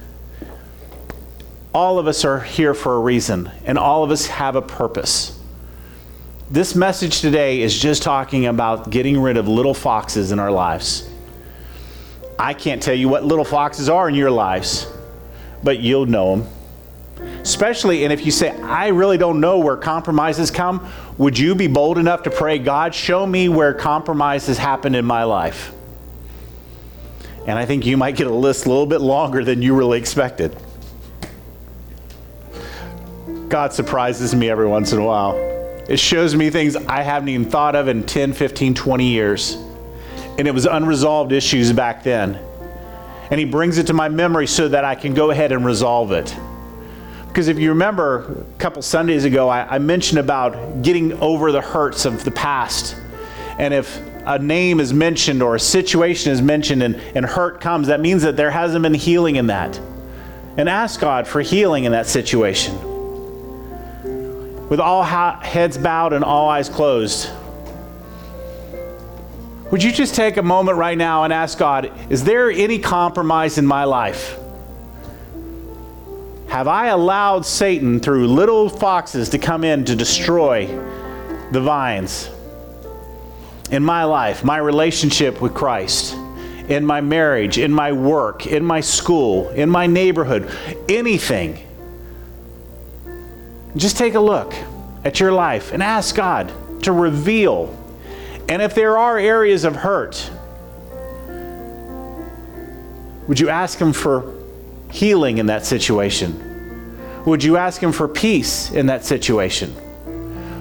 all 1.75 1.99
of 1.99 2.07
us 2.07 2.25
are 2.25 2.39
here 2.39 2.73
for 2.73 2.95
a 2.95 3.01
reason, 3.01 3.51
and 3.65 3.77
all 3.77 4.05
of 4.05 4.13
us 4.13 4.27
have 4.29 4.55
a 4.55 4.63
purpose. 4.63 5.39
This 6.49 6.77
message 6.77 7.21
today 7.21 7.63
is 7.63 7.77
just 7.77 8.05
talking 8.05 8.47
about 8.47 8.91
getting 8.91 9.21
rid 9.21 9.37
of 9.37 9.49
little 9.49 9.75
foxes 9.75 10.31
in 10.31 10.39
our 10.39 10.53
lives. 10.53 11.11
I 12.39 12.55
can't 12.55 12.81
tell 12.81 12.95
you 12.95 13.09
what 13.09 13.25
little 13.25 13.45
foxes 13.45 13.89
are 13.89 14.09
in 14.09 14.15
your 14.15 14.31
lives, 14.31 14.87
but 15.65 15.81
you'll 15.81 16.07
know 16.07 16.37
them. 16.37 16.49
Especially, 17.41 18.05
and 18.05 18.13
if 18.13 18.25
you 18.25 18.31
say, 18.31 18.51
I 18.61 18.89
really 18.89 19.19
don't 19.19 19.41
know 19.41 19.59
where 19.59 19.77
compromises 19.77 20.53
come, 20.53 20.89
would 21.19 21.37
you 21.37 21.57
be 21.57 21.67
bold 21.67 21.99
enough 21.99 22.23
to 22.25 22.31
pray, 22.31 22.59
God, 22.59 22.95
show 22.95 23.27
me 23.27 23.49
where 23.49 23.75
compromises 23.75 24.59
happened 24.59 24.95
in 24.95 25.05
my 25.05 25.25
life? 25.25 25.73
And 27.47 27.59
I 27.59 27.67
think 27.67 27.85
you 27.85 27.97
might 27.97 28.17
get 28.17 28.27
a 28.27 28.35
list 28.35 28.67
a 28.67 28.69
little 28.69 28.87
bit 28.87 29.01
longer 29.01 29.45
than 29.45 29.61
you 29.61 29.75
really 29.75 29.99
expected. 29.99 30.57
God 33.49 33.73
surprises 33.73 34.35
me 34.35 34.49
every 34.49 34.67
once 34.67 34.93
in 34.93 34.99
a 34.99 35.05
while. 35.05 35.35
It 35.89 35.99
shows 35.99 36.35
me 36.35 36.49
things 36.51 36.77
I 36.77 37.03
haven't 37.03 37.29
even 37.29 37.51
thought 37.51 37.77
of 37.77 37.89
in 37.89 38.05
10, 38.05 38.33
15, 38.33 38.75
20 38.75 39.07
years. 39.07 39.55
And 40.39 40.49
it 40.49 40.55
was 40.55 40.67
unresolved 40.67 41.31
issues 41.33 41.73
back 41.73 42.03
then. 42.03 42.39
And 43.31 43.39
He 43.39 43.45
brings 43.45 43.79
it 43.79 43.87
to 43.89 43.93
my 43.93 44.09
memory 44.09 44.47
so 44.47 44.69
that 44.69 44.85
I 44.85 44.95
can 44.95 45.15
go 45.15 45.31
ahead 45.31 45.53
and 45.53 45.65
resolve 45.65 46.13
it. 46.13 46.35
Because 47.29 47.49
if 47.49 47.59
you 47.59 47.71
remember 47.71 48.45
a 48.57 48.59
couple 48.59 48.81
Sundays 48.81 49.25
ago, 49.25 49.49
I, 49.49 49.75
I 49.75 49.79
mentioned 49.79 50.21
about 50.21 50.83
getting 50.83 51.13
over 51.21 51.53
the 51.53 51.61
hurts 51.61 52.05
of 52.05 52.25
the 52.25 52.31
past. 52.31 52.97
And 53.59 53.75
if 53.75 54.01
a 54.25 54.39
name 54.39 54.81
is 54.81 54.95
mentioned 54.95 55.43
or 55.43 55.55
a 55.55 55.61
situation 55.61 56.33
is 56.33 56.41
mentioned 56.41 56.83
and, 56.83 56.97
and 57.15 57.27
hurt 57.27 57.61
comes, 57.61 57.89
that 57.89 58.01
means 58.01 58.23
that 58.23 58.37
there 58.37 58.51
hasn't 58.51 58.83
been 58.83 58.95
healing 58.95 59.37
in 59.37 59.49
that. 59.49 59.79
And 60.57 60.69
ask 60.69 61.01
God 61.01 61.27
for 61.27 61.43
healing 61.43 61.85
in 61.85 61.93
that 61.93 62.07
situation 62.07 62.94
with 64.69 64.81
all 64.81 65.03
heads 65.03 65.79
bowed 65.79 66.13
and 66.13 66.25
all 66.25 66.49
eyes 66.49 66.69
closed, 66.69 67.31
would 69.71 69.83
you 69.83 69.91
just 69.91 70.15
take 70.15 70.37
a 70.37 70.43
moment 70.43 70.79
right 70.79 70.97
now 70.97 71.25
and 71.25 71.33
ask 71.33 71.59
God, 71.59 71.91
is 72.09 72.23
there 72.23 72.51
any 72.51 72.79
compromise 72.79 73.59
in 73.59 73.67
my 73.67 73.85
life? 73.85 74.39
Have 76.49 76.69
I 76.69 76.87
allowed 76.87 77.45
Satan 77.45 77.99
through 77.99 78.29
little 78.29 78.69
foxes 78.69 79.31
to 79.31 79.39
come 79.39 79.65
in 79.65 79.85
to 79.87 79.97
destroy 79.97 80.67
the 81.51 81.61
vines 81.61 82.31
in 83.71 83.83
my 83.83 84.05
life, 84.05 84.45
my 84.45 84.59
relationship 84.59 85.41
with 85.41 85.55
Christ, 85.55 86.15
in 86.69 86.87
my 86.87 87.01
marriage, 87.01 87.59
in 87.59 87.73
my 87.73 87.91
work, 87.91 88.47
in 88.47 88.65
my 88.65 88.81
school, 88.81 89.49
in 89.51 89.69
my 89.69 89.89
neighborhood, 89.89 90.49
anything? 90.89 91.59
Just 93.77 93.97
take 93.97 94.15
a 94.15 94.21
look 94.21 94.55
at 95.05 95.21
your 95.21 95.33
life 95.33 95.73
and 95.73 95.83
ask 95.83 96.15
God 96.15 96.53
to 96.83 96.93
reveal. 96.93 97.77
And 98.49 98.63
if 98.63 98.75
there 98.75 98.97
are 98.97 99.19
areas 99.19 99.65
of 99.65 99.77
hurt, 99.77 100.31
would 103.27 103.41
you 103.41 103.49
ask 103.49 103.79
Him 103.79 103.93
for 103.93 104.33
healing 104.91 105.39
in 105.39 105.47
that 105.47 105.67
situation? 105.67 106.93
Would 107.25 107.43
you 107.43 107.57
ask 107.57 107.83
Him 107.83 107.93
for 107.93 108.07
peace 108.07 108.71
in 108.71 108.87
that 108.87 109.05
situation? 109.05 109.75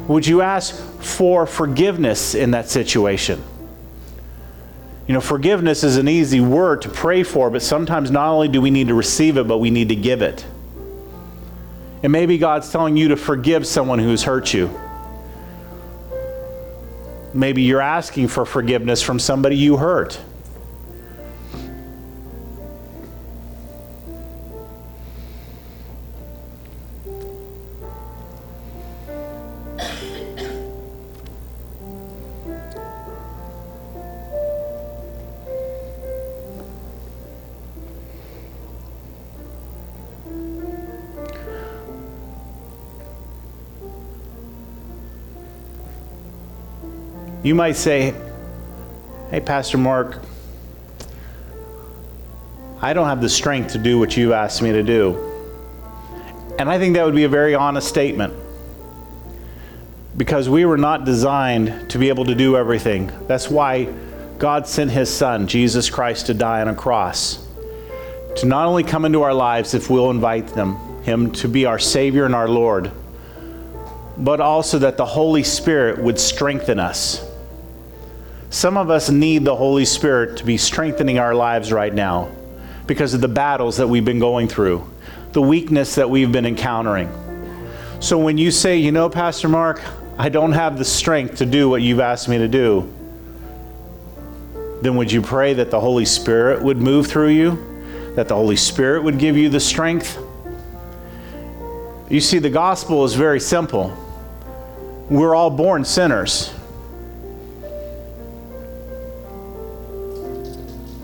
Would 0.08 0.26
you 0.26 0.42
ask 0.42 0.76
for 1.02 1.46
forgiveness 1.46 2.36
in 2.36 2.52
that 2.52 2.70
situation? 2.70 3.44
You 5.08 5.14
know, 5.14 5.22
forgiveness 5.22 5.84
is 5.84 5.98
an 5.98 6.08
easy 6.08 6.40
word 6.40 6.82
to 6.84 6.90
pray 6.90 7.24
for, 7.24 7.50
but 7.50 7.62
sometimes 7.62 8.10
not 8.10 8.30
only 8.30 8.48
do 8.48 8.62
we 8.62 8.72
need 8.72 8.88
to 8.88 8.94
receive 8.94 9.38
it, 9.38 9.48
but 9.48 9.58
we 9.58 9.70
need 9.70 9.90
to 9.90 9.96
give 9.96 10.22
it. 10.22 10.46
And 12.04 12.12
maybe 12.12 12.38
God's 12.38 12.70
telling 12.70 12.98
you 12.98 13.08
to 13.08 13.16
forgive 13.16 13.66
someone 13.66 13.98
who's 13.98 14.24
hurt 14.24 14.54
you. 14.54 14.70
Maybe 17.34 17.64
you're 17.64 17.82
asking 17.82 18.28
for 18.28 18.46
forgiveness 18.46 19.02
from 19.02 19.18
somebody 19.20 19.56
you 19.56 19.78
hurt. 19.78 20.20
You 47.44 47.56
might 47.56 47.76
say, 47.76 48.14
Hey, 49.30 49.42
Pastor 49.42 49.78
Mark, 49.78 50.22
I 52.82 52.94
don't 52.94 53.08
have 53.08 53.20
the 53.20 53.28
strength 53.28 53.74
to 53.74 53.78
do 53.78 54.00
what 54.00 54.16
you've 54.16 54.32
asked 54.32 54.62
me 54.62 54.72
to 54.72 54.82
do. 54.82 55.18
And 56.58 56.70
I 56.70 56.80
think 56.80 56.96
that 56.96 57.04
would 57.04 57.16
be 57.16 57.26
a 57.26 57.30
very 57.30 57.54
honest 57.54 57.90
statement 57.90 58.34
because 60.16 60.48
we 60.48 60.64
were 60.64 60.78
not 60.78 61.04
designed 61.04 61.90
to 61.90 61.98
be 61.98 62.08
able 62.08 62.24
to 62.26 62.36
do 62.36 62.56
everything. 62.56 63.12
That's 63.28 63.50
why 63.50 63.92
God 64.38 64.66
sent 64.66 64.92
his 64.92 65.10
son, 65.10 65.48
Jesus 65.48 65.90
Christ, 65.90 66.28
to 66.28 66.34
die 66.34 66.62
on 66.62 66.70
a 66.70 66.76
cross. 66.76 67.46
To 68.38 68.46
not 68.46 68.68
only 68.68 68.84
come 68.84 69.04
into 69.04 69.22
our 69.22 69.34
lives 69.34 69.74
if 69.74 69.90
we'll 69.90 70.12
invite 70.12 70.48
them, 70.48 70.76
him 71.04 71.32
to 71.34 71.50
be 71.50 71.66
our 71.66 71.80
Savior 71.80 72.26
and 72.26 72.36
our 72.36 72.48
Lord, 72.48 72.92
but 74.18 74.40
also 74.40 74.80
that 74.80 74.96
the 74.96 75.06
Holy 75.06 75.44
Spirit 75.44 75.98
would 75.98 76.18
strengthen 76.18 76.80
us 76.80 77.30
some 78.54 78.78
of 78.78 78.92
us 78.92 79.10
need 79.10 79.44
the 79.44 79.56
Holy 79.56 79.84
Spirit 79.84 80.38
to 80.38 80.46
be 80.46 80.58
strengthening 80.58 81.18
our 81.18 81.34
lives 81.34 81.74
right 81.74 81.92
now 81.92 82.30
because 82.86 83.16
of 83.16 83.20
the 83.20 83.28
battles 83.28 83.78
that 83.78 83.88
we've 83.88 84.06
been 84.06 84.20
going 84.20 84.48
through, 84.48 84.88
the 85.32 85.42
weakness 85.42 85.96
that 85.96 86.08
we've 86.08 86.32
been 86.32 86.46
encountering. 86.46 87.10
So 88.00 88.20
when 88.20 88.38
you 88.38 88.52
say, 88.52 88.78
you 88.78 88.92
know, 88.92 89.10
Pastor 89.10 89.50
Mark, 89.50 89.82
I 90.20 90.30
don't 90.30 90.52
have 90.52 90.78
the 90.78 90.86
strength 90.86 91.38
to 91.38 91.48
do 91.48 91.68
what 91.68 91.82
you've 91.82 92.00
asked 92.00 92.30
me 92.30 92.38
to 92.38 92.48
do, 92.48 92.94
then 94.84 94.98
would 94.98 95.12
you 95.12 95.24
pray 95.24 95.56
that 95.56 95.72
the 95.72 95.80
Holy 95.80 96.06
Spirit 96.06 96.62
would 96.62 96.78
move 96.78 97.08
through 97.08 97.30
you? 97.30 98.14
That 98.16 98.28
the 98.28 98.36
Holy 98.36 98.56
Spirit 98.56 99.04
would 99.04 99.18
give 99.18 99.36
you 99.36 99.50
the 99.50 99.60
strength? 99.60 100.20
You 102.08 102.22
see, 102.22 102.38
the 102.38 102.52
gospel 102.52 103.04
is 103.04 103.16
very 103.16 103.40
simple. 103.40 103.98
We're 105.10 105.34
all 105.34 105.50
born 105.50 105.84
sinners. 105.84 106.54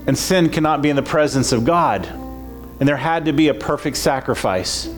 And 0.06 0.16
sin 0.16 0.48
cannot 0.48 0.82
be 0.82 0.90
in 0.90 0.96
the 0.96 1.02
presence 1.02 1.52
of 1.52 1.64
God. 1.64 2.06
And 2.06 2.88
there 2.88 2.96
had 2.96 3.26
to 3.26 3.32
be 3.32 3.48
a 3.48 3.54
perfect 3.54 3.96
sacrifice, 3.96 4.88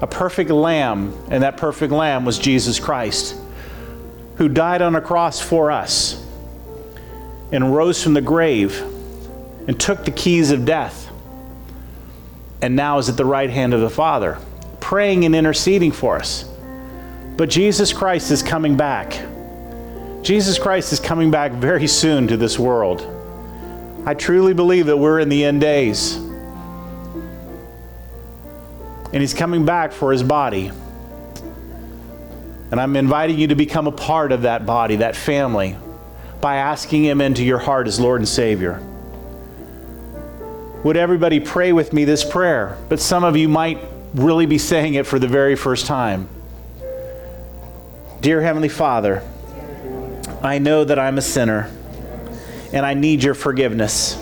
a 0.00 0.06
perfect 0.06 0.50
lamb, 0.50 1.16
and 1.30 1.42
that 1.42 1.56
perfect 1.56 1.92
lamb 1.92 2.24
was 2.24 2.38
Jesus 2.38 2.80
Christ, 2.80 3.36
who 4.36 4.48
died 4.48 4.82
on 4.82 4.96
a 4.96 5.00
cross 5.00 5.40
for 5.40 5.70
us 5.70 6.24
and 7.52 7.74
rose 7.74 8.02
from 8.02 8.14
the 8.14 8.22
grave 8.22 8.80
and 9.68 9.78
took 9.78 10.04
the 10.04 10.10
keys 10.10 10.50
of 10.50 10.64
death 10.64 11.10
and 12.64 12.74
now 12.74 12.96
is 12.96 13.10
at 13.10 13.18
the 13.18 13.24
right 13.26 13.50
hand 13.50 13.74
of 13.74 13.82
the 13.82 13.90
Father, 13.90 14.38
praying 14.80 15.26
and 15.26 15.36
interceding 15.36 15.92
for 15.92 16.16
us. 16.16 16.48
But 17.36 17.50
Jesus 17.50 17.92
Christ 17.92 18.30
is 18.30 18.42
coming 18.42 18.74
back. 18.74 19.12
Jesus 20.22 20.58
Christ 20.58 20.90
is 20.90 20.98
coming 20.98 21.30
back 21.30 21.52
very 21.52 21.86
soon 21.86 22.26
to 22.28 22.38
this 22.38 22.58
world. 22.58 23.13
I 24.06 24.12
truly 24.12 24.52
believe 24.52 24.86
that 24.86 24.98
we're 24.98 25.18
in 25.18 25.30
the 25.30 25.44
end 25.44 25.62
days. 25.62 26.16
And 29.12 29.22
he's 29.22 29.32
coming 29.32 29.64
back 29.64 29.92
for 29.92 30.12
his 30.12 30.22
body. 30.22 30.70
And 32.70 32.80
I'm 32.80 32.96
inviting 32.96 33.38
you 33.38 33.46
to 33.48 33.54
become 33.54 33.86
a 33.86 33.92
part 33.92 34.30
of 34.30 34.42
that 34.42 34.66
body, 34.66 34.96
that 34.96 35.16
family, 35.16 35.78
by 36.42 36.56
asking 36.56 37.04
him 37.04 37.22
into 37.22 37.42
your 37.42 37.58
heart 37.58 37.86
as 37.86 37.98
Lord 37.98 38.20
and 38.20 38.28
Savior. 38.28 38.82
Would 40.82 40.98
everybody 40.98 41.40
pray 41.40 41.72
with 41.72 41.94
me 41.94 42.04
this 42.04 42.24
prayer? 42.24 42.76
But 42.90 43.00
some 43.00 43.24
of 43.24 43.38
you 43.38 43.48
might 43.48 43.78
really 44.12 44.44
be 44.44 44.58
saying 44.58 44.94
it 44.94 45.06
for 45.06 45.18
the 45.18 45.28
very 45.28 45.56
first 45.56 45.86
time. 45.86 46.28
Dear 48.20 48.42
Heavenly 48.42 48.68
Father, 48.68 49.22
I 50.42 50.58
know 50.58 50.84
that 50.84 50.98
I'm 50.98 51.16
a 51.16 51.22
sinner 51.22 51.70
and 52.74 52.84
I 52.84 52.92
need 52.94 53.22
your 53.22 53.34
forgiveness. 53.34 54.20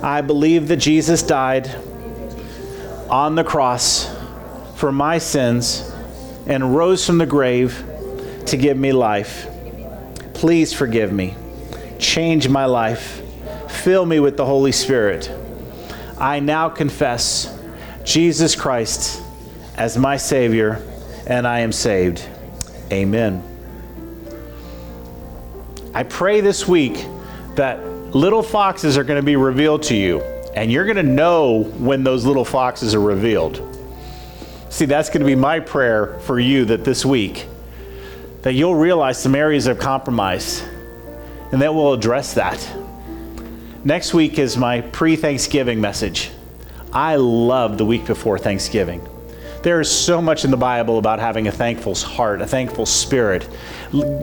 I 0.00 0.20
believe 0.20 0.68
that 0.68 0.76
Jesus 0.76 1.20
died 1.24 1.68
on 3.10 3.34
the 3.34 3.42
cross 3.42 4.08
for 4.76 4.92
my 4.92 5.18
sins 5.18 5.92
and 6.46 6.76
rose 6.76 7.04
from 7.04 7.18
the 7.18 7.26
grave 7.26 7.84
to 8.46 8.56
give 8.56 8.78
me 8.78 8.92
life. 8.92 9.48
Please 10.32 10.72
forgive 10.72 11.12
me. 11.12 11.34
Change 11.98 12.48
my 12.48 12.66
life. 12.66 13.20
Fill 13.68 14.06
me 14.06 14.20
with 14.20 14.36
the 14.36 14.46
Holy 14.46 14.70
Spirit. 14.70 15.28
I 16.16 16.38
now 16.38 16.68
confess 16.68 17.52
Jesus 18.04 18.54
Christ 18.54 19.20
as 19.76 19.98
my 19.98 20.18
Savior, 20.18 20.80
and 21.26 21.48
I 21.48 21.60
am 21.60 21.72
saved. 21.72 22.24
Amen. 22.92 23.42
I 25.92 26.04
pray 26.04 26.40
this 26.40 26.68
week 26.68 27.04
that 27.56 27.84
little 28.14 28.42
foxes 28.42 28.96
are 28.98 29.04
going 29.04 29.20
to 29.20 29.24
be 29.24 29.36
revealed 29.36 29.82
to 29.84 29.96
you, 29.96 30.20
and 30.54 30.70
you're 30.70 30.84
going 30.84 30.96
to 30.96 31.02
know 31.02 31.64
when 31.78 32.04
those 32.04 32.24
little 32.24 32.44
foxes 32.44 32.94
are 32.94 33.00
revealed. 33.00 33.70
See, 34.70 34.86
that's 34.86 35.08
going 35.08 35.20
to 35.20 35.26
be 35.26 35.36
my 35.36 35.60
prayer 35.60 36.18
for 36.20 36.40
you 36.40 36.64
that 36.66 36.84
this 36.84 37.04
week 37.04 37.46
that 38.42 38.54
you'll 38.54 38.74
realize 38.74 39.20
some 39.22 39.34
areas 39.34 39.66
of 39.66 39.78
compromise 39.78 40.62
and 41.50 41.62
that 41.62 41.74
we'll 41.74 41.92
address 41.92 42.34
that. 42.34 42.76
Next 43.84 44.12
week 44.12 44.38
is 44.38 44.56
my 44.56 44.80
pre-Thanksgiving 44.80 45.80
message. 45.80 46.30
I 46.92 47.16
love 47.16 47.78
the 47.78 47.86
week 47.86 48.06
before 48.06 48.38
Thanksgiving. 48.38 49.06
There 49.62 49.80
is 49.80 49.90
so 49.90 50.20
much 50.20 50.44
in 50.44 50.50
the 50.50 50.56
Bible 50.56 50.98
about 50.98 51.20
having 51.20 51.48
a 51.48 51.52
thankful 51.52 51.94
heart, 51.94 52.42
a 52.42 52.46
thankful 52.46 52.84
spirit, 52.84 53.48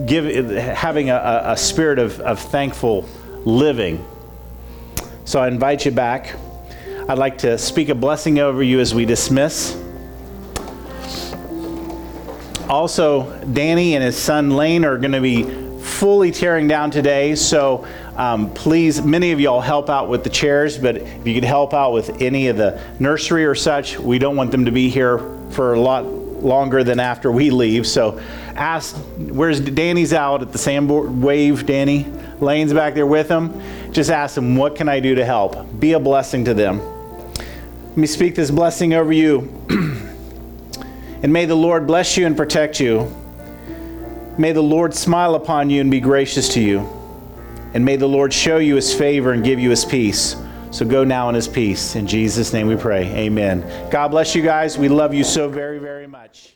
give, 0.05 0.49
having 0.51 1.09
a, 1.09 1.43
a 1.45 1.57
spirit 1.57 1.97
of, 1.97 2.19
of 2.19 2.39
thankful 2.39 3.07
living. 3.45 4.05
So 5.25 5.39
I 5.39 5.47
invite 5.47 5.85
you 5.85 5.91
back. 5.91 6.35
I'd 7.07 7.17
like 7.17 7.39
to 7.39 7.57
speak 7.57 7.89
a 7.89 7.95
blessing 7.95 8.39
over 8.39 8.61
you 8.61 8.79
as 8.79 8.93
we 8.93 9.05
dismiss. 9.05 9.77
Also, 12.69 13.43
Danny 13.45 13.95
and 13.95 14.03
his 14.03 14.17
son 14.17 14.51
Lane 14.51 14.85
are 14.85 14.97
going 14.97 15.11
to 15.11 15.21
be 15.21 15.43
fully 15.81 16.31
tearing 16.31 16.67
down 16.67 16.91
today. 16.91 17.35
So 17.35 17.85
um, 18.15 18.53
please, 18.53 19.01
many 19.01 19.31
of 19.31 19.39
y'all 19.39 19.61
help 19.61 19.89
out 19.89 20.07
with 20.07 20.23
the 20.23 20.29
chairs, 20.29 20.77
but 20.77 20.97
if 20.97 21.27
you 21.27 21.33
could 21.33 21.43
help 21.43 21.73
out 21.73 21.91
with 21.91 22.21
any 22.21 22.47
of 22.47 22.57
the 22.57 22.81
nursery 22.99 23.45
or 23.45 23.55
such, 23.55 23.99
we 23.99 24.19
don't 24.19 24.35
want 24.35 24.51
them 24.51 24.65
to 24.65 24.71
be 24.71 24.89
here 24.89 25.19
for 25.49 25.73
a 25.73 25.79
lot 25.79 26.20
longer 26.41 26.83
than 26.83 26.99
after 26.99 27.31
we 27.31 27.49
leave. 27.49 27.87
So 27.87 28.19
ask, 28.55 28.95
where's 29.17 29.59
Danny's 29.59 30.13
out 30.13 30.41
at 30.41 30.51
the 30.51 30.57
soundboard 30.57 31.21
wave, 31.21 31.65
Danny? 31.65 32.05
Lane's 32.39 32.73
back 32.73 32.95
there 32.95 33.05
with 33.05 33.29
him. 33.29 33.61
Just 33.91 34.09
ask 34.09 34.35
them, 34.35 34.55
what 34.55 34.75
can 34.75 34.89
I 34.89 34.99
do 34.99 35.15
to 35.15 35.25
help? 35.25 35.79
Be 35.79 35.93
a 35.93 35.99
blessing 35.99 36.45
to 36.45 36.53
them. 36.53 36.79
Let 37.89 37.97
me 37.97 38.07
speak 38.07 38.35
this 38.35 38.49
blessing 38.49 38.93
over 38.93 39.11
you. 39.11 39.53
and 41.23 41.31
may 41.31 41.45
the 41.45 41.55
Lord 41.55 41.87
bless 41.87 42.17
you 42.17 42.25
and 42.25 42.35
protect 42.35 42.79
you. 42.79 43.13
May 44.37 44.53
the 44.53 44.63
Lord 44.63 44.93
smile 44.93 45.35
upon 45.35 45.69
you 45.69 45.81
and 45.81 45.91
be 45.91 45.99
gracious 45.99 46.49
to 46.53 46.61
you. 46.61 46.87
And 47.73 47.85
may 47.85 47.95
the 47.95 48.07
Lord 48.07 48.33
show 48.33 48.57
you 48.57 48.75
his 48.75 48.93
favor 48.93 49.31
and 49.31 49.43
give 49.43 49.59
you 49.59 49.69
his 49.69 49.85
peace. 49.85 50.35
So 50.71 50.85
go 50.85 51.03
now 51.03 51.27
in 51.27 51.35
his 51.35 51.47
peace. 51.47 51.95
In 51.95 52.07
Jesus' 52.07 52.53
name 52.53 52.67
we 52.67 52.77
pray. 52.77 53.05
Amen. 53.15 53.61
God 53.91 54.07
bless 54.07 54.33
you 54.33 54.41
guys. 54.41 54.77
We 54.77 54.87
love 54.87 55.13
you 55.13 55.23
so 55.23 55.49
very, 55.49 55.79
very 55.79 56.07
much. 56.07 56.55